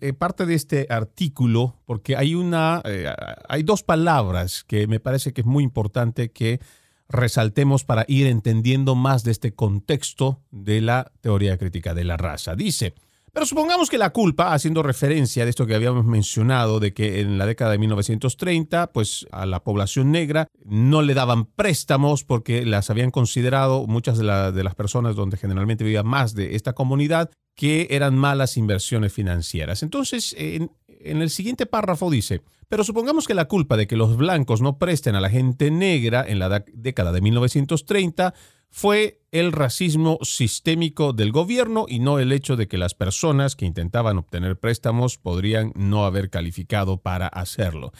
[0.00, 3.06] eh, parte de este artículo porque hay una eh,
[3.48, 6.60] hay dos palabras que me parece que es muy importante que
[7.08, 12.54] resaltemos para ir entendiendo más de este contexto de la teoría crítica de la raza.
[12.54, 12.94] Dice,
[13.38, 17.38] pero supongamos que la culpa, haciendo referencia de esto que habíamos mencionado, de que en
[17.38, 22.90] la década de 1930, pues a la población negra no le daban préstamos porque las
[22.90, 27.86] habían considerado muchas de, de las personas donde generalmente vivía más de esta comunidad, que
[27.90, 29.84] eran malas inversiones financieras.
[29.84, 30.72] Entonces, en,
[31.10, 34.78] en el siguiente párrafo dice, pero supongamos que la culpa de que los blancos no
[34.78, 38.34] presten a la gente negra en la década de 1930
[38.70, 43.66] fue el racismo sistémico del gobierno y no el hecho de que las personas que
[43.66, 47.92] intentaban obtener préstamos podrían no haber calificado para hacerlo.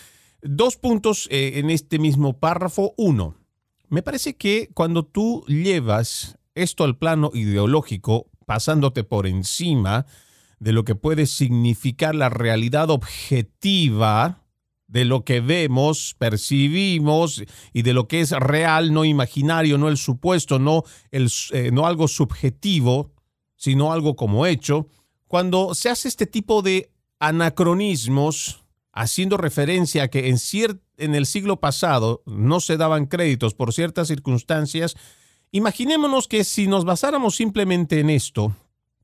[0.42, 2.94] Dos puntos eh, en este mismo párrafo.
[2.96, 3.34] Uno,
[3.88, 10.06] me parece que cuando tú llevas esto al plano ideológico, pasándote por encima
[10.58, 14.44] de lo que puede significar la realidad objetiva,
[14.86, 17.42] de lo que vemos, percibimos
[17.72, 21.86] y de lo que es real, no imaginario, no el supuesto, no, el, eh, no
[21.86, 23.12] algo subjetivo,
[23.54, 24.88] sino algo como hecho,
[25.26, 26.90] cuando se hace este tipo de
[27.20, 30.38] anacronismos, haciendo referencia a que en,
[30.96, 34.96] en el siglo pasado no se daban créditos por ciertas circunstancias,
[35.52, 38.56] imaginémonos que si nos basáramos simplemente en esto,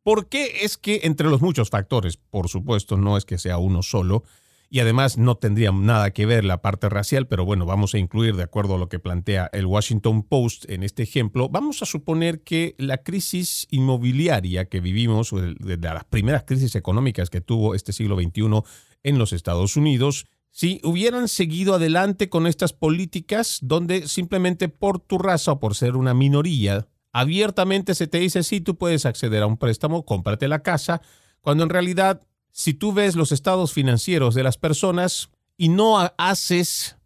[0.05, 3.83] ¿por qué es que entre los muchos factores, por supuesto, no es que sea uno
[3.83, 4.23] solo,
[4.71, 8.35] y además no tendría nada que ver la parte racial, pero bueno, vamos a incluir
[8.37, 12.43] de acuerdo a lo que plantea el Washington Post en este ejemplo, vamos a suponer
[12.43, 18.17] que la crisis inmobiliaria que vivimos, de las primeras crisis económicas que tuvo este siglo
[18.17, 18.63] XXI
[19.05, 25.19] en los Estados Unidos, si hubieran seguido adelante con estas políticas donde simplemente por tu
[25.19, 29.47] raza o por ser una minoría, abiertamente se te dice, sí, tú puedes acceder a
[29.47, 31.01] un préstamo, cómprate la casa,
[31.41, 36.97] cuando en realidad si tú ves los estados financieros de las personas y no haces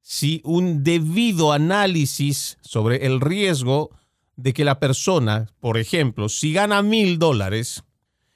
[0.00, 3.90] si un debido análisis sobre el riesgo
[4.34, 7.84] de que la persona, por ejemplo, si gana mil dólares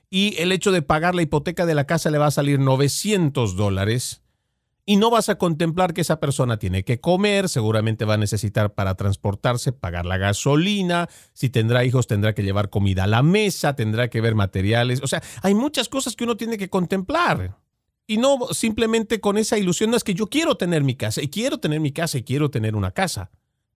[0.09, 3.57] y el hecho de pagar la hipoteca de la casa le va a salir 900
[3.57, 4.23] dólares,
[4.89, 8.73] y no vas a contemplar que esa persona tiene que comer, seguramente va a necesitar
[8.73, 13.75] para transportarse, pagar la gasolina, si tendrá hijos tendrá que llevar comida a la mesa,
[13.75, 17.59] tendrá que ver materiales, o sea, hay muchas cosas que uno tiene que contemplar.
[18.07, 21.29] Y no simplemente con esa ilusión, no es que yo quiero tener mi casa, y
[21.29, 23.33] quiero tener mi casa, y quiero tener una casa.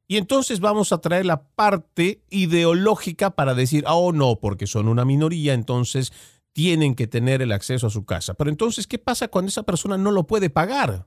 [0.07, 5.05] Y entonces vamos a traer la parte ideológica para decir, oh no, porque son una
[5.05, 6.13] minoría, entonces
[6.53, 8.35] tienen que tener el acceso a su casa.
[8.35, 11.07] Pero entonces, ¿qué pasa cuando esa persona no lo puede pagar?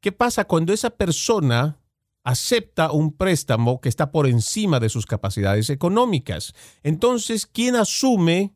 [0.00, 1.80] ¿Qué pasa cuando esa persona
[2.22, 6.54] acepta un préstamo que está por encima de sus capacidades económicas?
[6.82, 8.54] Entonces, ¿quién asume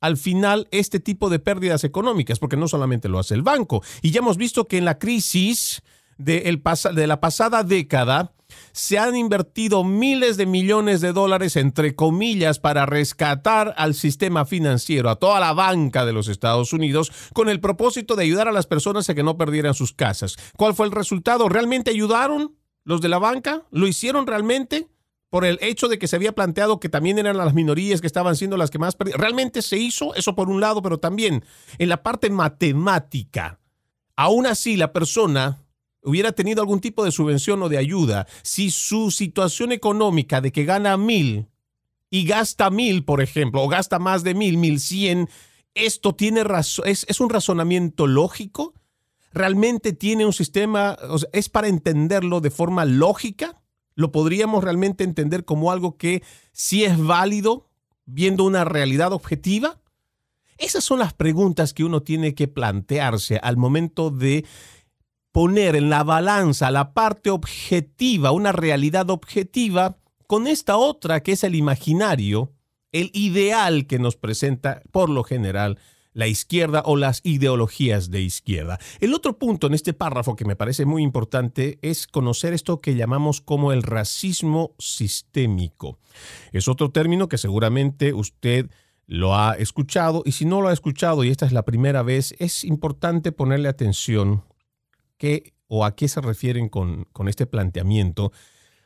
[0.00, 2.38] al final este tipo de pérdidas económicas?
[2.38, 3.82] Porque no solamente lo hace el banco.
[4.02, 5.82] Y ya hemos visto que en la crisis
[6.18, 6.60] de,
[6.94, 8.34] de la pasada década,
[8.72, 15.10] Se han invertido miles de millones de dólares, entre comillas, para rescatar al sistema financiero,
[15.10, 18.66] a toda la banca de los Estados Unidos, con el propósito de ayudar a las
[18.66, 20.36] personas a que no perdieran sus casas.
[20.56, 21.48] ¿Cuál fue el resultado?
[21.48, 23.64] ¿Realmente ayudaron los de la banca?
[23.70, 24.88] ¿Lo hicieron realmente?
[25.30, 28.36] por el hecho de que se había planteado que también eran las minorías que estaban
[28.36, 29.20] siendo las que más perdían.
[29.20, 31.44] Realmente se hizo eso por un lado, pero también
[31.78, 33.60] en la parte matemática.
[34.16, 35.62] Aún así, la persona
[36.02, 40.64] hubiera tenido algún tipo de subvención o de ayuda, si su situación económica de que
[40.64, 41.46] gana mil
[42.10, 45.28] y gasta mil, por ejemplo, o gasta más de mil, mil cien,
[45.74, 48.74] esto tiene razón, es, un razonamiento lógico,
[49.32, 50.96] realmente tiene un sistema,
[51.32, 53.62] es para entenderlo de forma lógica,
[53.94, 56.22] lo podríamos realmente entender como algo que
[56.52, 57.68] sí es válido
[58.06, 59.80] viendo una realidad objetiva.
[60.58, 64.44] Esas son las preguntas que uno tiene que plantearse al momento de
[65.32, 71.44] poner en la balanza la parte objetiva, una realidad objetiva, con esta otra que es
[71.44, 72.52] el imaginario,
[72.92, 75.78] el ideal que nos presenta por lo general
[76.12, 78.78] la izquierda o las ideologías de izquierda.
[79.00, 82.96] El otro punto en este párrafo que me parece muy importante es conocer esto que
[82.96, 85.98] llamamos como el racismo sistémico.
[86.52, 88.70] Es otro término que seguramente usted
[89.06, 92.34] lo ha escuchado y si no lo ha escuchado y esta es la primera vez,
[92.38, 94.44] es importante ponerle atención
[95.68, 98.32] o a qué se refieren con, este planteamiento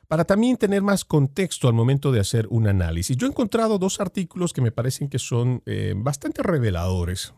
[0.06, 3.16] para también tener más contexto al momento de hacer un análisis.
[3.16, 7.32] Yo he encontrado dos artículos que me parecen que son eh, bastante reveladores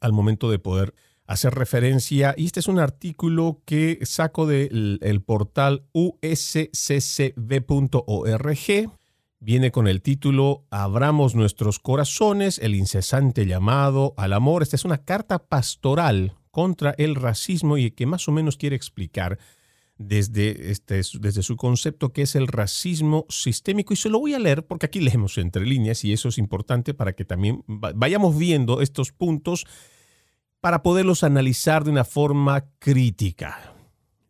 [0.00, 0.92] al momento de poder
[1.26, 2.34] hacer referencia.
[2.36, 7.30] Y este es un artículo que saco del el portal usccb.org.
[9.38, 14.62] Viene con el título Abramos nuestros corazones, el incesante llamado al amor.
[14.62, 19.38] Esta es una carta pastoral contra el racismo y que más o menos quiere explicar
[19.96, 23.94] desde, este, desde su concepto que es el racismo sistémico.
[23.94, 26.92] Y se lo voy a leer porque aquí leemos entre líneas y eso es importante
[26.92, 29.64] para que también vayamos viendo estos puntos
[30.60, 33.74] para poderlos analizar de una forma crítica.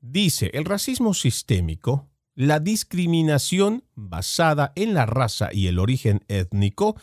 [0.01, 2.07] Dice, el racismo sistémico,
[2.37, 6.95] la discriminación basada en la raza y el origen étnico,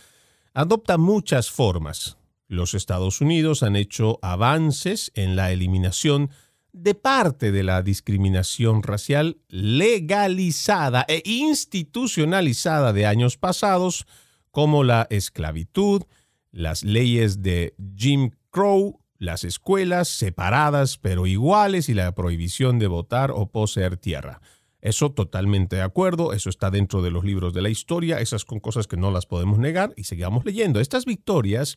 [0.54, 2.18] adopta muchas formas
[2.48, 6.30] los Estados Unidos han hecho avances en la eliminación
[6.72, 14.06] de parte de la discriminación racial legalizada e institucionalizada de años pasados,
[14.52, 16.04] como la esclavitud,
[16.52, 23.32] las leyes de Jim Crow, las escuelas separadas pero iguales y la prohibición de votar
[23.32, 24.42] o poseer tierra.
[24.80, 28.60] Eso totalmente de acuerdo, eso está dentro de los libros de la historia, esas son
[28.60, 30.80] cosas que no las podemos negar y sigamos leyendo.
[30.80, 31.76] Estas victorias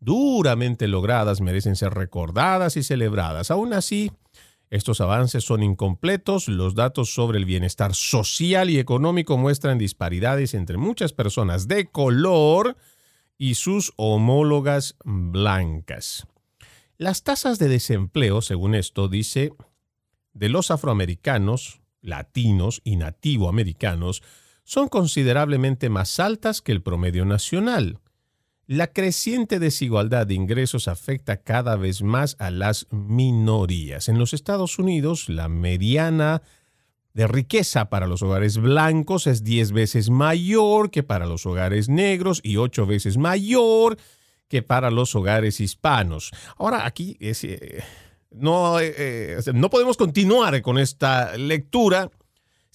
[0.00, 3.50] duramente logradas merecen ser recordadas y celebradas.
[3.50, 4.10] Aún así,
[4.70, 10.76] estos avances son incompletos, los datos sobre el bienestar social y económico muestran disparidades entre
[10.76, 12.76] muchas personas de color
[13.38, 16.26] y sus homólogas blancas.
[16.98, 19.52] Las tasas de desempleo, según esto, dice,
[20.32, 24.22] de los afroamericanos, latinos y nativoamericanos
[24.64, 28.00] son considerablemente más altas que el promedio nacional.
[28.68, 34.08] La creciente desigualdad de ingresos afecta cada vez más a las minorías.
[34.08, 36.42] En los Estados Unidos, la mediana
[37.14, 42.40] de riqueza para los hogares blancos es 10 veces mayor que para los hogares negros
[42.42, 43.98] y 8 veces mayor
[44.48, 46.32] que para los hogares hispanos.
[46.56, 47.84] Ahora, aquí eh,
[48.32, 52.10] no, eh, eh, no podemos continuar con esta lectura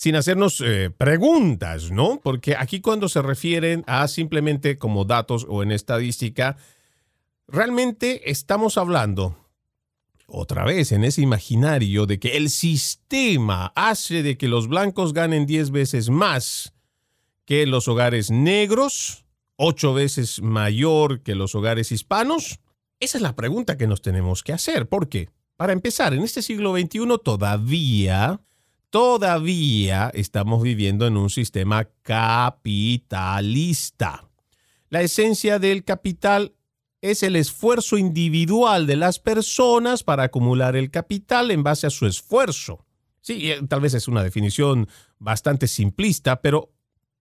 [0.01, 2.19] sin hacernos eh, preguntas, ¿no?
[2.23, 6.57] Porque aquí cuando se refieren a simplemente como datos o en estadística,
[7.47, 9.37] realmente estamos hablando
[10.25, 15.45] otra vez en ese imaginario de que el sistema hace de que los blancos ganen
[15.45, 16.73] 10 veces más
[17.45, 19.23] que los hogares negros,
[19.57, 22.59] 8 veces mayor que los hogares hispanos.
[22.99, 24.89] Esa es la pregunta que nos tenemos que hacer.
[24.89, 25.29] ¿Por qué?
[25.57, 28.41] Para empezar, en este siglo XXI todavía
[28.91, 33.09] todavía estamos viviendo en un sistema capitalista.
[34.89, 36.53] La esencia del capital
[37.01, 42.05] es el esfuerzo individual de las personas para acumular el capital en base a su
[42.05, 42.85] esfuerzo.
[43.21, 44.87] Sí, eh, tal vez es una definición
[45.17, 46.69] bastante simplista, pero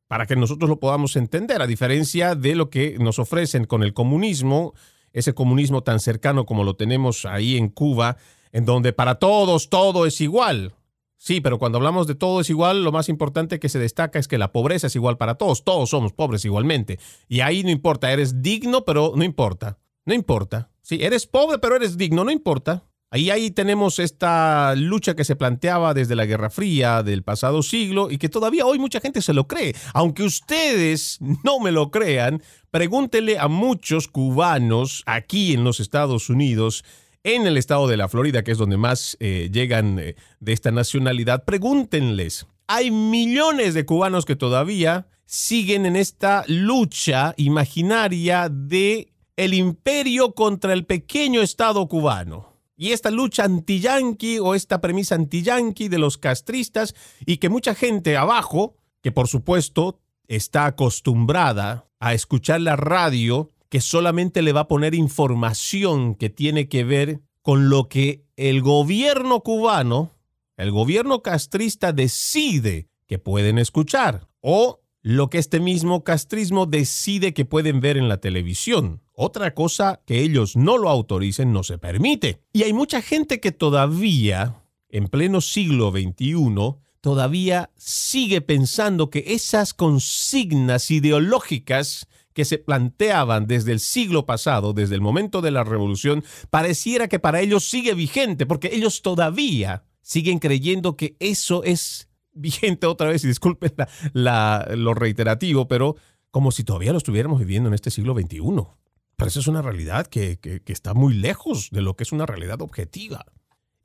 [0.09, 3.95] para que nosotros lo podamos entender, a diferencia de lo que nos ofrecen con el
[3.95, 4.75] comunismo,
[5.13, 8.17] ese comunismo tan cercano como lo tenemos ahí en Cuba,
[8.51, 10.75] en donde para todos todo es igual.
[11.23, 14.27] Sí, pero cuando hablamos de todo es igual, lo más importante que se destaca es
[14.27, 15.65] que la pobreza es igual para todos.
[15.65, 16.99] Todos somos pobres igualmente.
[17.29, 19.79] Y ahí no importa, eres digno, pero no importa.
[20.07, 20.71] No importa.
[20.81, 22.87] Sí, eres pobre, pero eres digno, no importa.
[23.11, 28.11] Ahí, ahí tenemos esta lucha que se planteaba desde la Guerra Fría del pasado siglo
[28.11, 29.75] y que todavía hoy mucha gente se lo cree.
[29.93, 36.83] Aunque ustedes no me lo crean, pregúntenle a muchos cubanos aquí en los Estados Unidos,
[37.25, 40.71] en el estado de la Florida, que es donde más eh, llegan eh, de esta
[40.71, 42.47] nacionalidad, pregúntenles.
[42.67, 50.73] Hay millones de cubanos que todavía siguen en esta lucha imaginaria de el imperio contra
[50.73, 56.95] el pequeño estado cubano y esta lucha anti-yanqui o esta premisa anti-yanqui de los castristas
[57.27, 63.81] y que mucha gente abajo, que por supuesto está acostumbrada a escuchar la radio, que
[63.81, 69.41] solamente le va a poner información que tiene que ver con lo que el gobierno
[69.41, 70.11] cubano,
[70.57, 77.47] el gobierno castrista decide que pueden escuchar o lo que este mismo castrismo decide que
[77.47, 79.03] pueden ver en la televisión.
[79.15, 82.43] Otra cosa que ellos no lo autoricen no se permite.
[82.53, 89.73] Y hay mucha gente que todavía, en pleno siglo XXI, todavía sigue pensando que esas
[89.75, 92.09] consignas ideológicas
[92.41, 97.19] que se planteaban desde el siglo pasado, desde el momento de la revolución, pareciera que
[97.19, 103.23] para ellos sigue vigente, porque ellos todavía siguen creyendo que eso es vigente otra vez,
[103.25, 103.75] y disculpen
[104.15, 105.97] lo reiterativo, pero
[106.31, 108.39] como si todavía lo estuviéramos viviendo en este siglo XXI.
[108.39, 112.63] Pero eso es una realidad que, está muy lejos de lo que es una realidad
[112.63, 113.27] objetiva.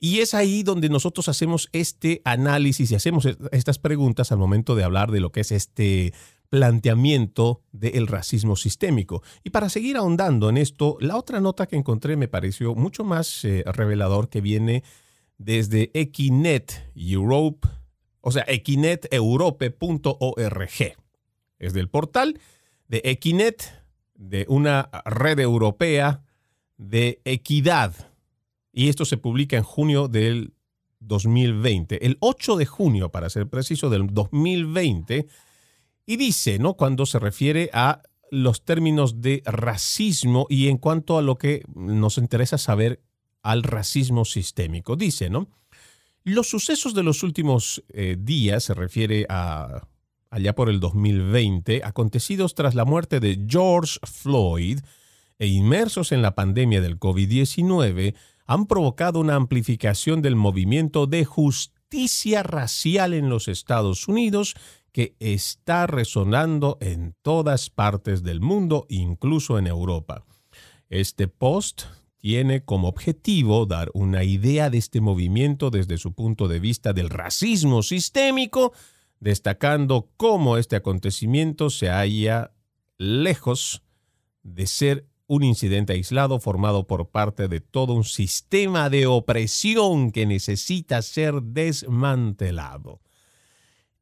[0.00, 4.84] Y es ahí donde nosotros hacemos este análisis y hacemos estas preguntas al momento de
[4.84, 6.14] hablar de lo que es este
[6.48, 9.22] planteamiento del racismo sistémico.
[9.44, 13.44] Y para seguir ahondando en esto, la otra nota que encontré me pareció mucho más
[13.44, 14.82] eh, revelador que viene
[15.38, 17.68] desde Equinet Europe,
[18.20, 20.96] o sea, equineteurope.org.
[21.58, 22.38] Es del portal
[22.88, 23.82] de Equinet
[24.14, 26.22] de una red europea
[26.76, 27.94] de equidad.
[28.72, 30.52] Y esto se publica en junio del
[31.00, 35.26] 2020, el 8 de junio, para ser preciso, del 2020.
[36.06, 36.74] Y dice, ¿no?
[36.74, 42.18] Cuando se refiere a los términos de racismo y en cuanto a lo que nos
[42.18, 43.02] interesa saber
[43.42, 44.96] al racismo sistémico.
[44.96, 45.48] Dice, ¿no?
[46.24, 49.86] Los sucesos de los últimos eh, días se refiere a
[50.30, 54.80] allá por el 2020, acontecidos tras la muerte de George Floyd
[55.38, 58.14] e inmersos en la pandemia del COVID-19,
[58.46, 64.54] han provocado una amplificación del movimiento de justicia racial en los Estados Unidos
[64.96, 70.24] que está resonando en todas partes del mundo, incluso en Europa.
[70.88, 71.82] Este post
[72.16, 77.10] tiene como objetivo dar una idea de este movimiento desde su punto de vista del
[77.10, 78.72] racismo sistémico,
[79.20, 82.52] destacando cómo este acontecimiento se halla
[82.96, 83.82] lejos
[84.44, 90.24] de ser un incidente aislado formado por parte de todo un sistema de opresión que
[90.24, 93.02] necesita ser desmantelado.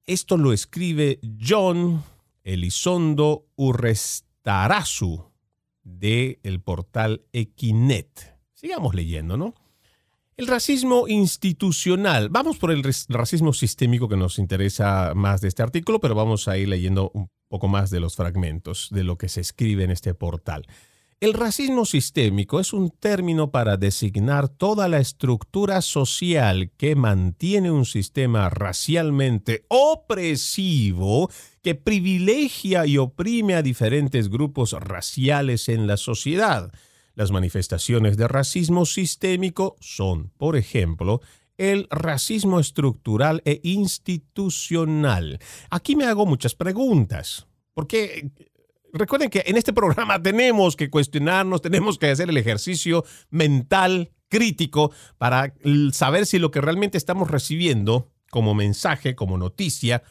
[0.07, 2.05] Esto lo escribe John
[2.43, 5.33] Elizondo Urrestarazu
[5.83, 8.37] de el portal Equinet.
[8.53, 9.55] Sigamos leyendo, ¿no?
[10.37, 12.29] El racismo institucional.
[12.29, 16.59] Vamos por el racismo sistémico que nos interesa más de este artículo, pero vamos a
[16.59, 20.13] ir leyendo un poco más de los fragmentos de lo que se escribe en este
[20.13, 20.67] portal.
[21.25, 27.87] El racismo sistémico es un término para designar toda la estructura social que mantiene un
[27.87, 31.31] sistema racialmente opresivo
[31.63, 36.71] que privilegia y oprime a diferentes grupos raciales en la sociedad.
[37.15, 41.23] Las manifestaciones de racismo sistémico son, por ejemplo,
[41.57, 45.39] el racismo estructural e institucional.
[45.71, 48.31] Aquí me hago muchas preguntas, porque
[48.99, 54.93] recuerden que en este programa tenemos que cuestionarnos, tenemos que hacer el ejercicio mental crítico
[55.19, 55.55] para
[55.93, 60.03] saber si lo que realmente estamos recibiendo como mensaje, como noticia,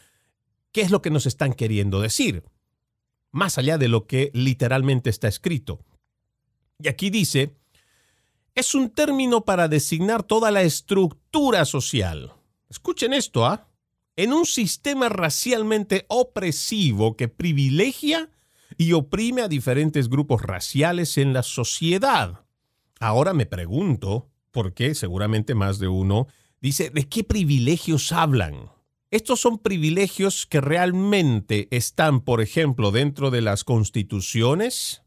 [0.72, 2.44] qué es lo que nos están queriendo decir,
[3.32, 5.84] más allá de lo que literalmente está escrito.
[6.78, 7.54] Y aquí dice,
[8.54, 12.32] es un término para designar toda la estructura social.
[12.68, 13.68] Escuchen esto, ¿ah?
[14.16, 18.30] En un sistema racialmente opresivo que privilegia
[18.78, 22.44] y oprime a diferentes grupos raciales en la sociedad.
[23.00, 26.26] Ahora me pregunto, por qué seguramente más de uno
[26.60, 28.70] dice, ¿de qué privilegios hablan?
[29.10, 35.04] Estos son privilegios que realmente están, por ejemplo, dentro de las constituciones,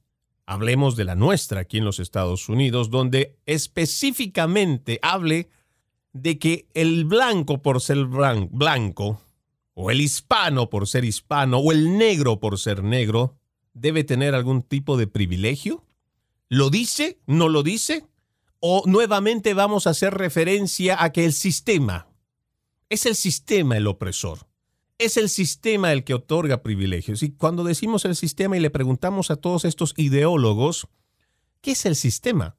[0.50, 5.50] Hablemos de la nuestra aquí en los Estados Unidos, donde específicamente hable
[6.14, 9.22] de que el blanco por ser blanco,
[9.74, 13.37] o el hispano por ser hispano, o el negro por ser negro,
[13.80, 15.86] debe tener algún tipo de privilegio?
[16.50, 17.20] ¿Lo dice?
[17.26, 18.06] ¿No lo dice?
[18.60, 22.08] o nuevamente vamos a hacer referencia a que el sistema,
[22.90, 24.48] es el sistema el opresor.
[25.00, 27.22] Es el sistema el que otorga privilegios.
[27.22, 30.88] Y cuando decimos el sistema y le preguntamos a todos estos ideólogos,
[31.62, 32.57] ¿qué es el sistema?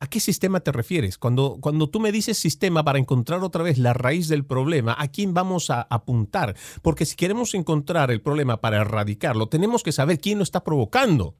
[0.00, 1.18] ¿A qué sistema te refieres?
[1.18, 5.08] Cuando, cuando tú me dices sistema para encontrar otra vez la raíz del problema, ¿a
[5.08, 6.54] quién vamos a apuntar?
[6.82, 11.36] Porque si queremos encontrar el problema para erradicarlo, tenemos que saber quién lo está provocando,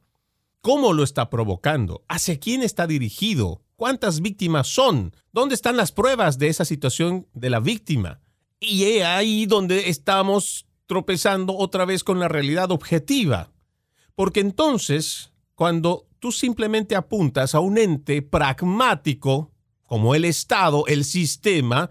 [0.60, 6.38] cómo lo está provocando, hacia quién está dirigido, cuántas víctimas son, dónde están las pruebas
[6.38, 8.20] de esa situación de la víctima.
[8.58, 13.52] Y es ahí donde estamos tropezando otra vez con la realidad objetiva.
[14.16, 19.50] Porque entonces, cuando tú simplemente apuntas a un ente pragmático,
[19.82, 21.90] como el Estado, el sistema,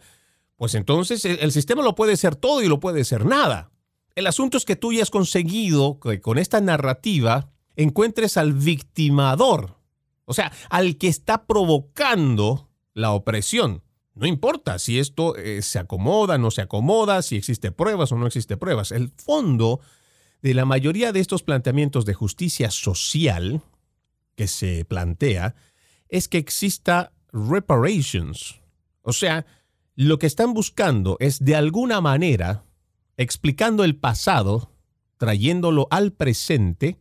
[0.55, 3.69] pues entonces el sistema lo puede ser todo y lo puede ser nada.
[4.15, 9.75] El asunto es que tú ya has conseguido que con esta narrativa encuentres al victimador,
[10.23, 13.83] o sea, al que está provocando la opresión.
[14.15, 18.27] No importa si esto eh, se acomoda, no se acomoda, si existe pruebas o no
[18.27, 18.93] existe pruebas.
[18.93, 19.81] El fondo
[20.41, 23.61] de la mayoría de estos planteamientos de justicia social
[24.35, 25.55] que se plantea
[26.09, 28.61] es que exista reparations.
[29.01, 29.45] O sea,
[29.95, 32.63] lo que están buscando es de alguna manera
[33.17, 34.71] explicando el pasado,
[35.17, 36.97] trayéndolo al presente,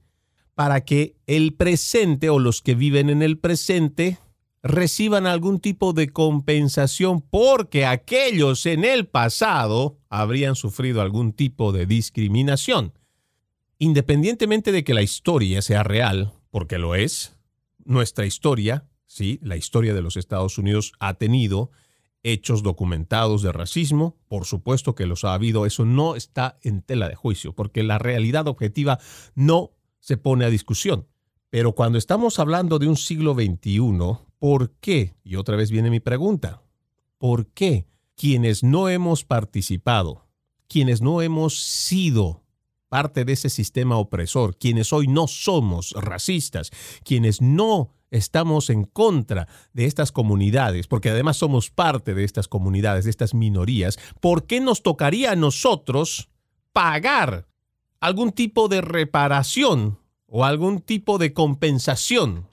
[0.54, 4.18] para que el presente o los que viven en el presente
[4.62, 11.84] reciban algún tipo de compensación porque aquellos en el pasado habrían sufrido algún tipo de
[11.84, 12.94] discriminación.
[13.78, 17.36] Independientemente de que la historia sea real, porque lo es,
[17.84, 21.70] nuestra historia, sí, la historia de los Estados Unidos ha tenido
[22.22, 27.08] hechos documentados de racismo, por supuesto que los ha habido, eso no está en tela
[27.08, 28.98] de juicio, porque la realidad objetiva
[29.34, 31.06] no se pone a discusión.
[31.50, 33.80] Pero cuando estamos hablando de un siglo XXI,
[34.38, 35.14] ¿por qué?
[35.22, 36.62] Y otra vez viene mi pregunta.
[37.18, 40.26] ¿Por qué quienes no hemos participado,
[40.68, 42.42] quienes no hemos sido
[42.88, 46.70] parte de ese sistema opresor, quienes hoy no somos racistas,
[47.04, 53.04] quienes no estamos en contra de estas comunidades, porque además somos parte de estas comunidades,
[53.04, 56.28] de estas minorías, ¿por qué nos tocaría a nosotros
[56.72, 57.46] pagar
[58.00, 62.48] algún tipo de reparación o algún tipo de compensación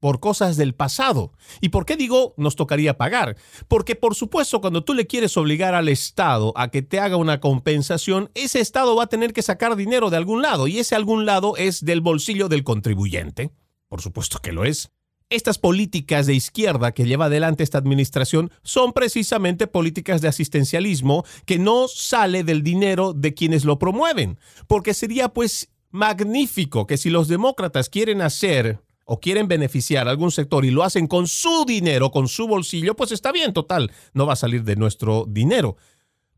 [0.00, 1.32] por cosas del pasado.
[1.60, 3.36] ¿Y por qué digo nos tocaría pagar?
[3.68, 7.40] Porque por supuesto cuando tú le quieres obligar al Estado a que te haga una
[7.40, 11.26] compensación, ese Estado va a tener que sacar dinero de algún lado y ese algún
[11.26, 13.50] lado es del bolsillo del contribuyente.
[13.88, 14.90] Por supuesto que lo es.
[15.28, 21.58] Estas políticas de izquierda que lleva adelante esta administración son precisamente políticas de asistencialismo que
[21.58, 24.38] no sale del dinero de quienes lo promueven,
[24.68, 30.32] porque sería pues magnífico que si los demócratas quieren hacer o quieren beneficiar a algún
[30.32, 34.26] sector y lo hacen con su dinero, con su bolsillo, pues está bien, total, no
[34.26, 35.76] va a salir de nuestro dinero.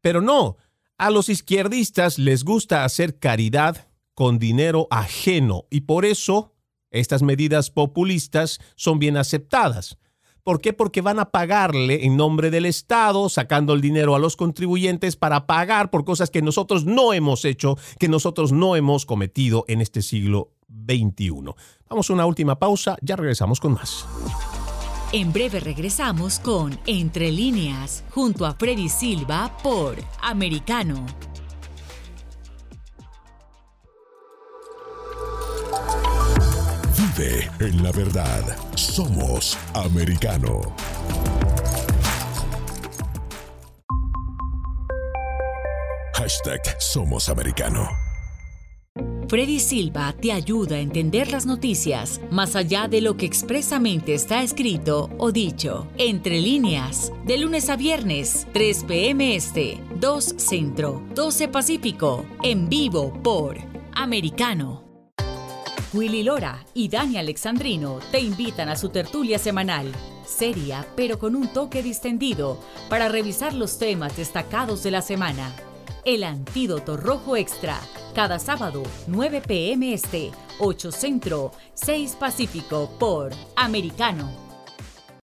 [0.03, 0.59] Pero no,
[0.99, 6.53] a los izquierdistas les gusta hacer caridad con dinero ajeno y por eso
[6.91, 9.99] estas medidas populistas son bien aceptadas.
[10.43, 10.73] ¿Por qué?
[10.73, 15.47] Porque van a pagarle en nombre del Estado, sacando el dinero a los contribuyentes para
[15.47, 20.01] pagar por cosas que nosotros no hemos hecho, que nosotros no hemos cometido en este
[20.01, 21.55] siglo XXI.
[21.89, 24.07] Vamos a una última pausa, ya regresamos con más.
[25.13, 31.07] En breve regresamos con Entre líneas, junto a Freddy Silva por Americano.
[37.61, 38.45] en la verdad.
[38.77, 40.61] Somos americano.
[46.15, 48.08] Hashtag Somos Americano.
[49.29, 54.43] Freddy Silva te ayuda a entender las noticias más allá de lo que expresamente está
[54.43, 55.87] escrito o dicho.
[55.99, 59.37] Entre líneas, de lunes a viernes, 3 p.m.
[59.37, 63.59] Este, 2 Centro, 12 Pacífico, en vivo por
[63.93, 64.83] Americano.
[65.93, 69.93] Willy Lora y Dani Alexandrino te invitan a su tertulia semanal,
[70.27, 72.59] seria pero con un toque distendido,
[72.89, 75.55] para revisar los temas destacados de la semana.
[76.09, 77.79] El Antídoto Rojo Extra,
[78.15, 84.31] cada sábado, 9 pm este, 8 Centro, 6 Pacífico, por Americano.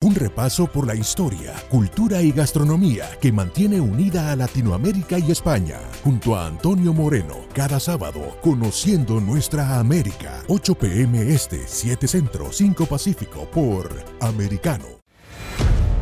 [0.02, 5.80] Un repaso por la historia, cultura y gastronomía que mantiene unida a Latinoamérica y España,
[6.04, 10.44] junto a Antonio Moreno, cada sábado, conociendo nuestra América.
[10.50, 14.86] 8 pm este, 7 centro, 5 pacífico, por Americano.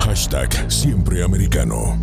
[0.01, 1.97] Hashtag Siempre Americano.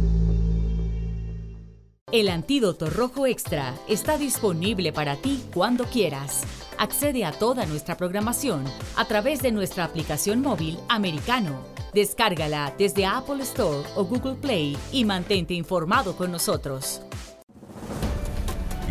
[2.12, 6.42] El antídoto rojo extra está disponible para ti cuando quieras.
[6.78, 8.64] Accede a toda nuestra programación
[8.96, 15.04] a través de nuestra aplicación móvil americano Descárgala desde Apple Store o Google Play y
[15.04, 17.02] mantente informado con nosotros.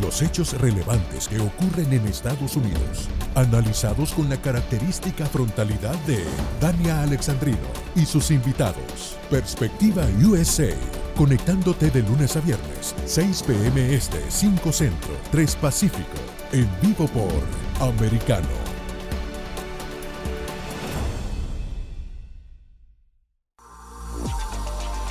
[0.01, 6.23] Los hechos relevantes que ocurren en Estados Unidos, analizados con la característica frontalidad de
[6.61, 7.57] Dania Alexandrino
[7.95, 9.17] y sus invitados.
[9.29, 10.73] Perspectiva USA,
[11.19, 13.93] conectándote de lunes a viernes, 6 p.m.
[13.93, 16.17] Este, 5 Centro, 3 Pacífico,
[16.53, 18.47] en vivo por Americano.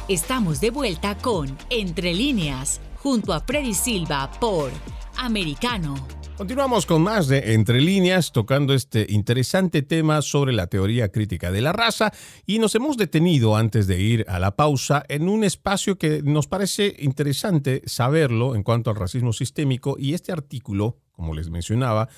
[0.09, 4.71] Estamos de vuelta con Entre líneas junto a Freddy Silva por
[5.19, 6.18] Americano.
[6.39, 11.61] Continuamos con más de Entre líneas, tocando este interesante tema sobre la teoría crítica de
[11.61, 12.13] la raza
[12.47, 16.47] y nos hemos detenido antes de ir a la pausa en un espacio que nos
[16.47, 22.09] parece interesante saberlo en cuanto al racismo sistémico y este artículo, como les mencionaba,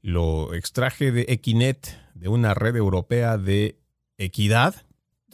[0.00, 3.78] lo extraje de Equinet, de una red europea de
[4.16, 4.85] equidad,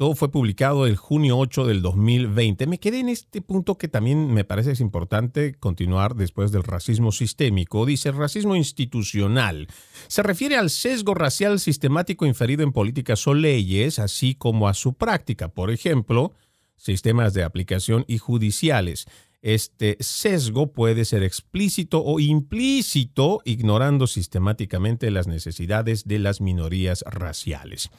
[0.02, 2.66] todo fue publicado el junio 8 del 2020.
[2.66, 7.12] Me quedé en este punto que también me parece es importante continuar después del racismo
[7.12, 7.86] sistémico.
[7.86, 9.68] Dice racismo institucional.
[10.08, 14.94] Se refiere al sesgo racial sistemático inferido en políticas o leyes, así como a su
[14.94, 15.46] práctica.
[15.46, 16.32] Por ejemplo,
[16.74, 19.06] sistemas de aplicación y judiciales.
[19.42, 27.90] Este sesgo puede ser explícito o implícito, ignorando sistemáticamente las necesidades de las minorías raciales.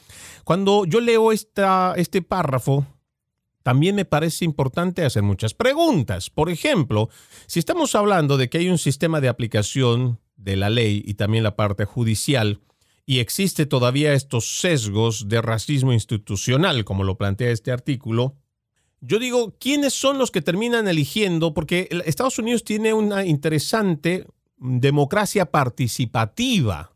[0.46, 2.88] Cuando yo leo este párrafo,
[3.62, 6.30] también me parece importante hacer muchas preguntas.
[6.30, 7.10] Por ejemplo,
[7.46, 11.44] si estamos hablando de que hay un sistema de aplicación de la ley y también
[11.44, 12.62] la parte judicial,
[13.06, 18.38] y existe todavía estos sesgos de racismo institucional, como lo plantea este artículo,
[19.06, 21.54] yo digo, ¿quiénes son los que terminan eligiendo?
[21.54, 24.26] Porque Estados Unidos tiene una interesante
[24.58, 26.94] democracia participativa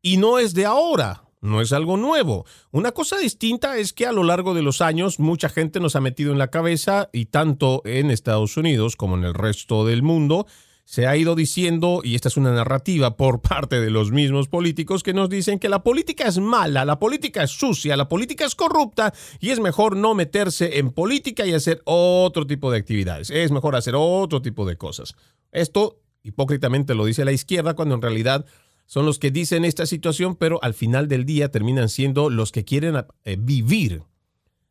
[0.00, 2.46] y no es de ahora, no es algo nuevo.
[2.70, 6.00] Una cosa distinta es que a lo largo de los años mucha gente nos ha
[6.00, 10.46] metido en la cabeza y tanto en Estados Unidos como en el resto del mundo
[10.90, 15.04] se ha ido diciendo, y esta es una narrativa por parte de los mismos políticos
[15.04, 18.56] que nos dicen que la política es mala, la política es sucia, la política es
[18.56, 23.30] corrupta y es mejor no meterse en política y hacer otro tipo de actividades.
[23.30, 25.14] Es mejor hacer otro tipo de cosas.
[25.52, 28.44] Esto hipócritamente lo dice la izquierda cuando en realidad
[28.86, 32.64] son los que dicen esta situación, pero al final del día terminan siendo los que
[32.64, 34.02] quieren eh, vivir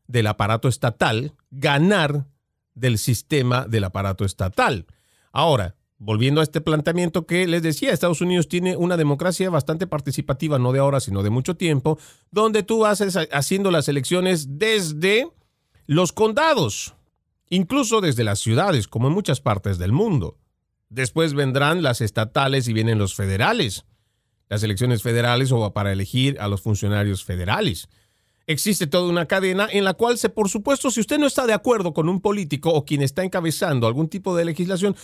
[0.07, 2.25] del aparato estatal, ganar
[2.75, 4.85] del sistema del aparato estatal.
[5.31, 10.57] Ahora, volviendo a este planteamiento que les decía, Estados Unidos tiene una democracia bastante participativa,
[10.57, 11.99] no de ahora, sino de mucho tiempo,
[12.31, 15.27] donde tú vas haciendo las elecciones desde
[15.85, 16.95] los condados,
[17.49, 20.37] incluso desde las ciudades, como en muchas partes del mundo.
[20.87, 23.85] Después vendrán las estatales y vienen los federales,
[24.47, 27.89] las elecciones federales o para elegir a los funcionarios federales.
[28.47, 31.53] Existe toda una cadena en la cual, se, por supuesto, si usted no está de
[31.53, 34.95] acuerdo con un político o quien está encabezando algún tipo de legislación,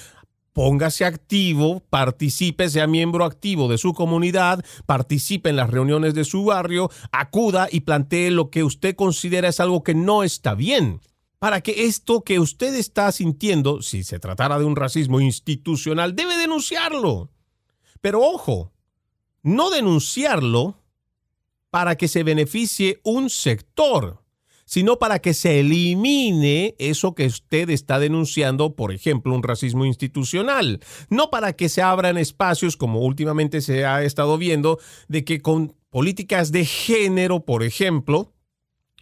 [0.56, 6.46] póngase activo, participe, sea miembro activo de su comunidad, participe en las reuniones de su
[6.46, 11.02] barrio, acuda y plantee lo que usted considera es algo que no está bien.
[11.40, 16.38] Para que esto que usted está sintiendo, si se tratara de un racismo institucional, debe
[16.38, 17.32] denunciarlo.
[18.00, 18.72] Pero ojo,
[19.44, 20.82] no denunciarlo
[21.70, 24.24] para que se beneficie un sector
[24.66, 30.80] sino para que se elimine eso que usted está denunciando, por ejemplo, un racismo institucional,
[31.10, 35.76] no para que se abran espacios como últimamente se ha estado viendo, de que con
[35.90, 38.34] políticas de género, por ejemplo,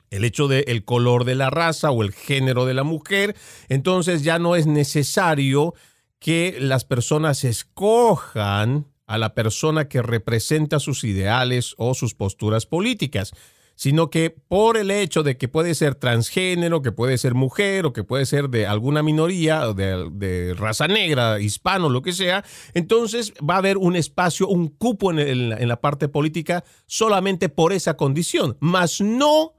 [0.09, 3.36] el hecho del el color de la raza o el género de la mujer,
[3.70, 5.74] entonces ya no es necesario
[6.20, 13.34] que las personas escojan a la persona que representa sus ideales o sus posturas políticas
[13.76, 17.94] sino que por el hecho de que puede ser transgénero, que puede ser mujer o
[17.94, 22.44] que puede ser de alguna minoría, de, raza negra, hispano, lo que sea,
[22.74, 27.74] entonces va a haber un espacio, un cupo en, en la parte política solamente por
[27.74, 29.54] esa condición, más no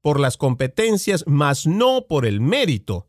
[0.00, 3.08] por las competencias, más no por el mérito.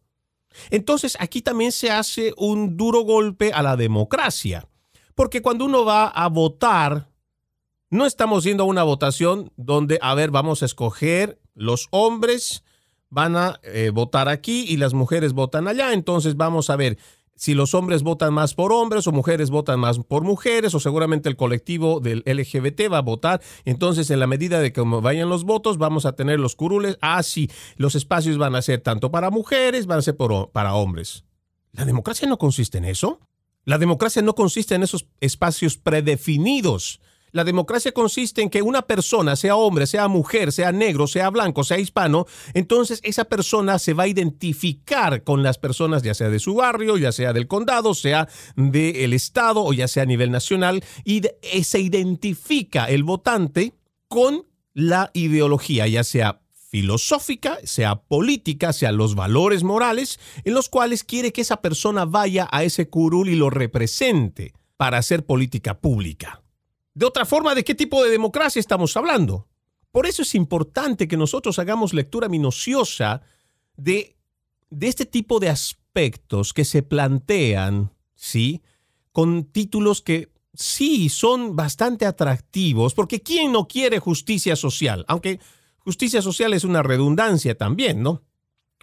[0.69, 4.67] Entonces aquí también se hace un duro golpe a la democracia,
[5.13, 7.09] porque cuando uno va a votar,
[7.95, 12.63] no estamos yendo a una votación donde, a ver, vamos a escoger los hombres
[13.09, 15.93] van a eh, votar aquí y las mujeres votan allá.
[15.93, 16.97] Entonces vamos a ver
[17.35, 21.29] si los hombres votan más por hombres o mujeres votan más por mujeres o seguramente
[21.29, 23.41] el colectivo del LGBT va a votar.
[23.63, 26.97] Entonces en la medida de que vayan los votos vamos a tener los curules.
[27.01, 31.23] Ah, sí, los espacios van a ser tanto para mujeres, van a ser para hombres.
[31.71, 33.19] ¿La democracia no consiste en eso?
[33.63, 36.99] La democracia no consiste en esos espacios predefinidos
[37.35, 41.65] La democracia consiste en que una persona, sea hombre, sea mujer, sea negro, sea blanco,
[41.65, 46.39] sea hispano, entonces esa persona se va a identificar con las personas, ya sea de
[46.39, 50.81] su barrio, ya sea del condado, sea del estado o ya sea a nivel nacional,
[51.03, 53.73] y eh, se identifica el votante
[54.07, 61.03] con la ideología, ya sea filosófica, sea política, sea los valores morales, en los cuales
[61.03, 66.44] quiere que esa persona vaya a ese curul y lo represente para hacer política pública.
[66.95, 69.47] De otra forma, ¿de qué tipo de democracia estamos hablando?
[69.91, 73.21] Por eso es importante que nosotros hagamos lectura minuciosa
[73.75, 74.15] de,
[74.69, 78.63] de este tipo de aspectos que se plantean, ¿sí?
[79.11, 85.03] Con títulos que sí son bastante atractivos, porque ¿quién no quiere justicia social?
[85.09, 85.39] Aunque
[85.79, 88.23] justicia social es una redundancia también, ¿no?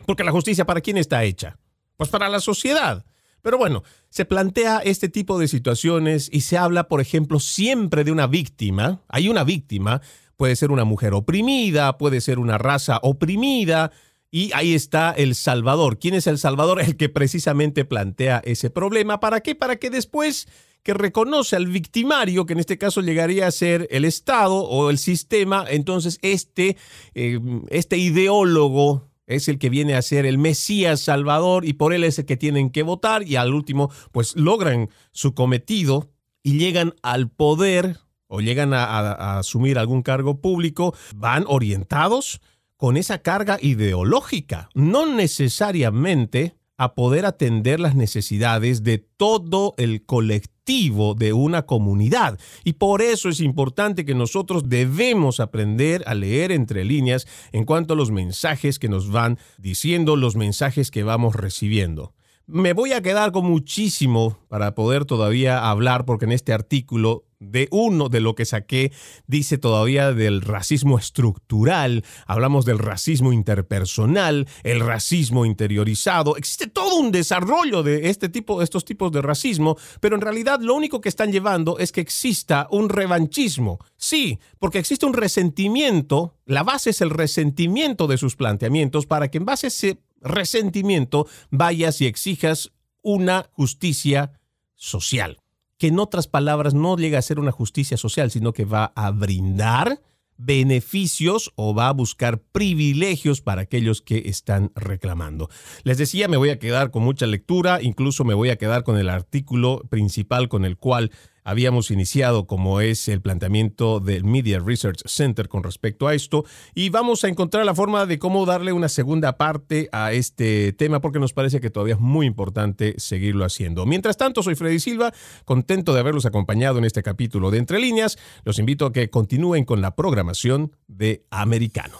[0.06, 1.58] Porque la justicia para quién está hecha?
[1.96, 3.06] Pues para la sociedad.
[3.42, 8.12] Pero bueno, se plantea este tipo de situaciones y se habla, por ejemplo, siempre de
[8.12, 9.02] una víctima.
[9.08, 10.00] Hay una víctima,
[10.36, 13.90] puede ser una mujer oprimida, puede ser una raza oprimida,
[14.34, 15.98] y ahí está el Salvador.
[15.98, 16.80] ¿Quién es el Salvador?
[16.80, 19.20] El que precisamente plantea ese problema.
[19.20, 19.54] ¿Para qué?
[19.54, 20.48] Para que después
[20.82, 24.98] que reconoce al victimario, que en este caso llegaría a ser el Estado o el
[24.98, 26.76] sistema, entonces este,
[27.14, 27.38] eh,
[27.68, 32.18] este ideólogo es el que viene a ser el Mesías Salvador y por él es
[32.18, 36.10] el que tienen que votar y al último pues logran su cometido
[36.42, 42.40] y llegan al poder o llegan a asumir algún cargo público, van orientados
[42.78, 51.14] con esa carga ideológica, no necesariamente a poder atender las necesidades de todo el colectivo
[51.14, 52.38] de una comunidad.
[52.64, 57.94] Y por eso es importante que nosotros debemos aprender a leer entre líneas en cuanto
[57.94, 62.14] a los mensajes que nos van diciendo, los mensajes que vamos recibiendo.
[62.46, 67.68] Me voy a quedar con muchísimo para poder todavía hablar porque en este artículo de
[67.70, 68.92] uno de lo que saqué
[69.26, 77.10] dice todavía del racismo estructural, hablamos del racismo interpersonal, el racismo interiorizado, existe todo un
[77.10, 81.32] desarrollo de este tipo, estos tipos de racismo, pero en realidad lo único que están
[81.32, 83.78] llevando es que exista un revanchismo.
[83.96, 89.38] Sí, porque existe un resentimiento, la base es el resentimiento de sus planteamientos para que
[89.38, 92.70] en base a ese resentimiento vayas y exijas
[93.02, 94.40] una justicia
[94.76, 95.41] social
[95.82, 99.10] que en otras palabras no llega a ser una justicia social, sino que va a
[99.10, 100.00] brindar
[100.36, 105.50] beneficios o va a buscar privilegios para aquellos que están reclamando.
[105.82, 108.96] Les decía, me voy a quedar con mucha lectura, incluso me voy a quedar con
[108.96, 111.10] el artículo principal con el cual
[111.44, 116.90] habíamos iniciado, como es el planteamiento del Media Research Center con respecto a esto, y
[116.90, 121.18] vamos a encontrar la forma de cómo darle una segunda parte a este tema, porque
[121.18, 123.86] nos parece que todavía es muy importante seguirlo haciendo.
[123.86, 125.12] Mientras tanto, soy Freddy Silva,
[125.44, 128.18] contento de haberlos acompañado en este capítulo de Entre Líneas.
[128.44, 131.96] Los invito a que continúen con la programación de Americano.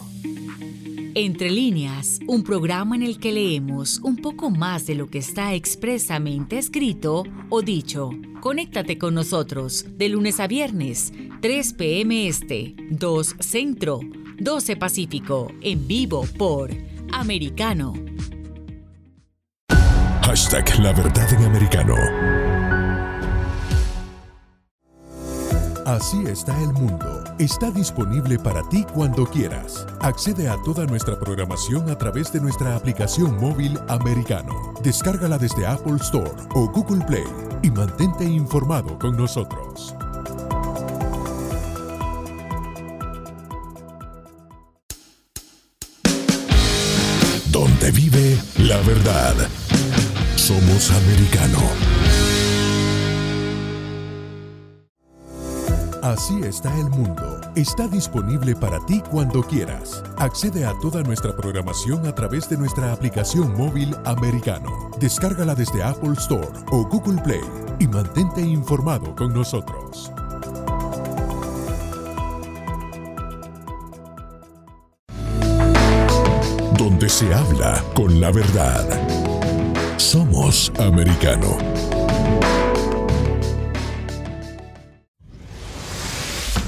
[1.15, 5.53] Entre líneas, un programa en el que leemos un poco más de lo que está
[5.53, 8.09] expresamente escrito o dicho.
[8.41, 12.27] Conéctate con nosotros de lunes a viernes, 3 p.m.
[12.27, 13.99] Este, 2 Centro,
[14.39, 16.71] 12 Pacífico, en vivo por
[17.11, 17.93] Americano.
[20.23, 21.95] Hashtag La Verdad en Americano.
[25.85, 27.22] Así está el mundo.
[27.39, 29.87] Está disponible para ti cuando quieras.
[30.01, 34.75] Accede a toda nuestra programación a través de nuestra aplicación móvil americano.
[34.83, 37.25] Descárgala desde Apple Store o Google Play
[37.63, 39.95] y mantente informado con nosotros.
[47.51, 49.33] Donde vive la verdad.
[50.35, 52.22] Somos americano.
[56.03, 57.39] Así está el mundo.
[57.55, 60.03] Está disponible para ti cuando quieras.
[60.17, 64.91] Accede a toda nuestra programación a través de nuestra aplicación móvil americano.
[64.99, 67.39] Descárgala desde Apple Store o Google Play
[67.79, 70.11] y mantente informado con nosotros.
[76.77, 78.85] Donde se habla con la verdad.
[79.95, 81.92] Somos americano.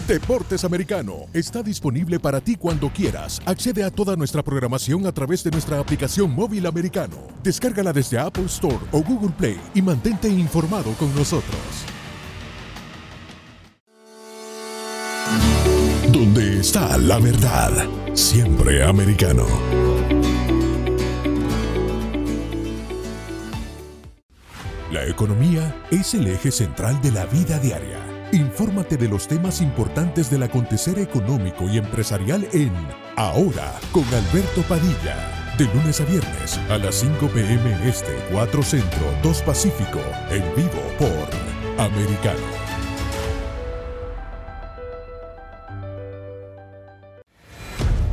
[0.07, 3.41] Deportes Americano está disponible para ti cuando quieras.
[3.43, 7.17] Accede a toda nuestra programación a través de nuestra aplicación móvil americano.
[7.41, 11.57] Descárgala desde Apple Store o Google Play y mantente informado con nosotros.
[16.13, 17.71] Donde está la verdad,
[18.13, 19.47] siempre americano.
[24.91, 30.29] La economía es el eje central de la vida diaria Infórmate de los temas importantes
[30.29, 32.71] del acontecer económico y empresarial en
[33.15, 35.31] Ahora con Alberto Padilla.
[35.57, 39.99] De lunes a viernes a las 5 pm este, 4 centro, 2 pacífico,
[40.29, 42.39] en vivo por Americano.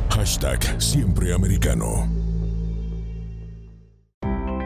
[0.09, 2.22] Hashtag Siempre Americano.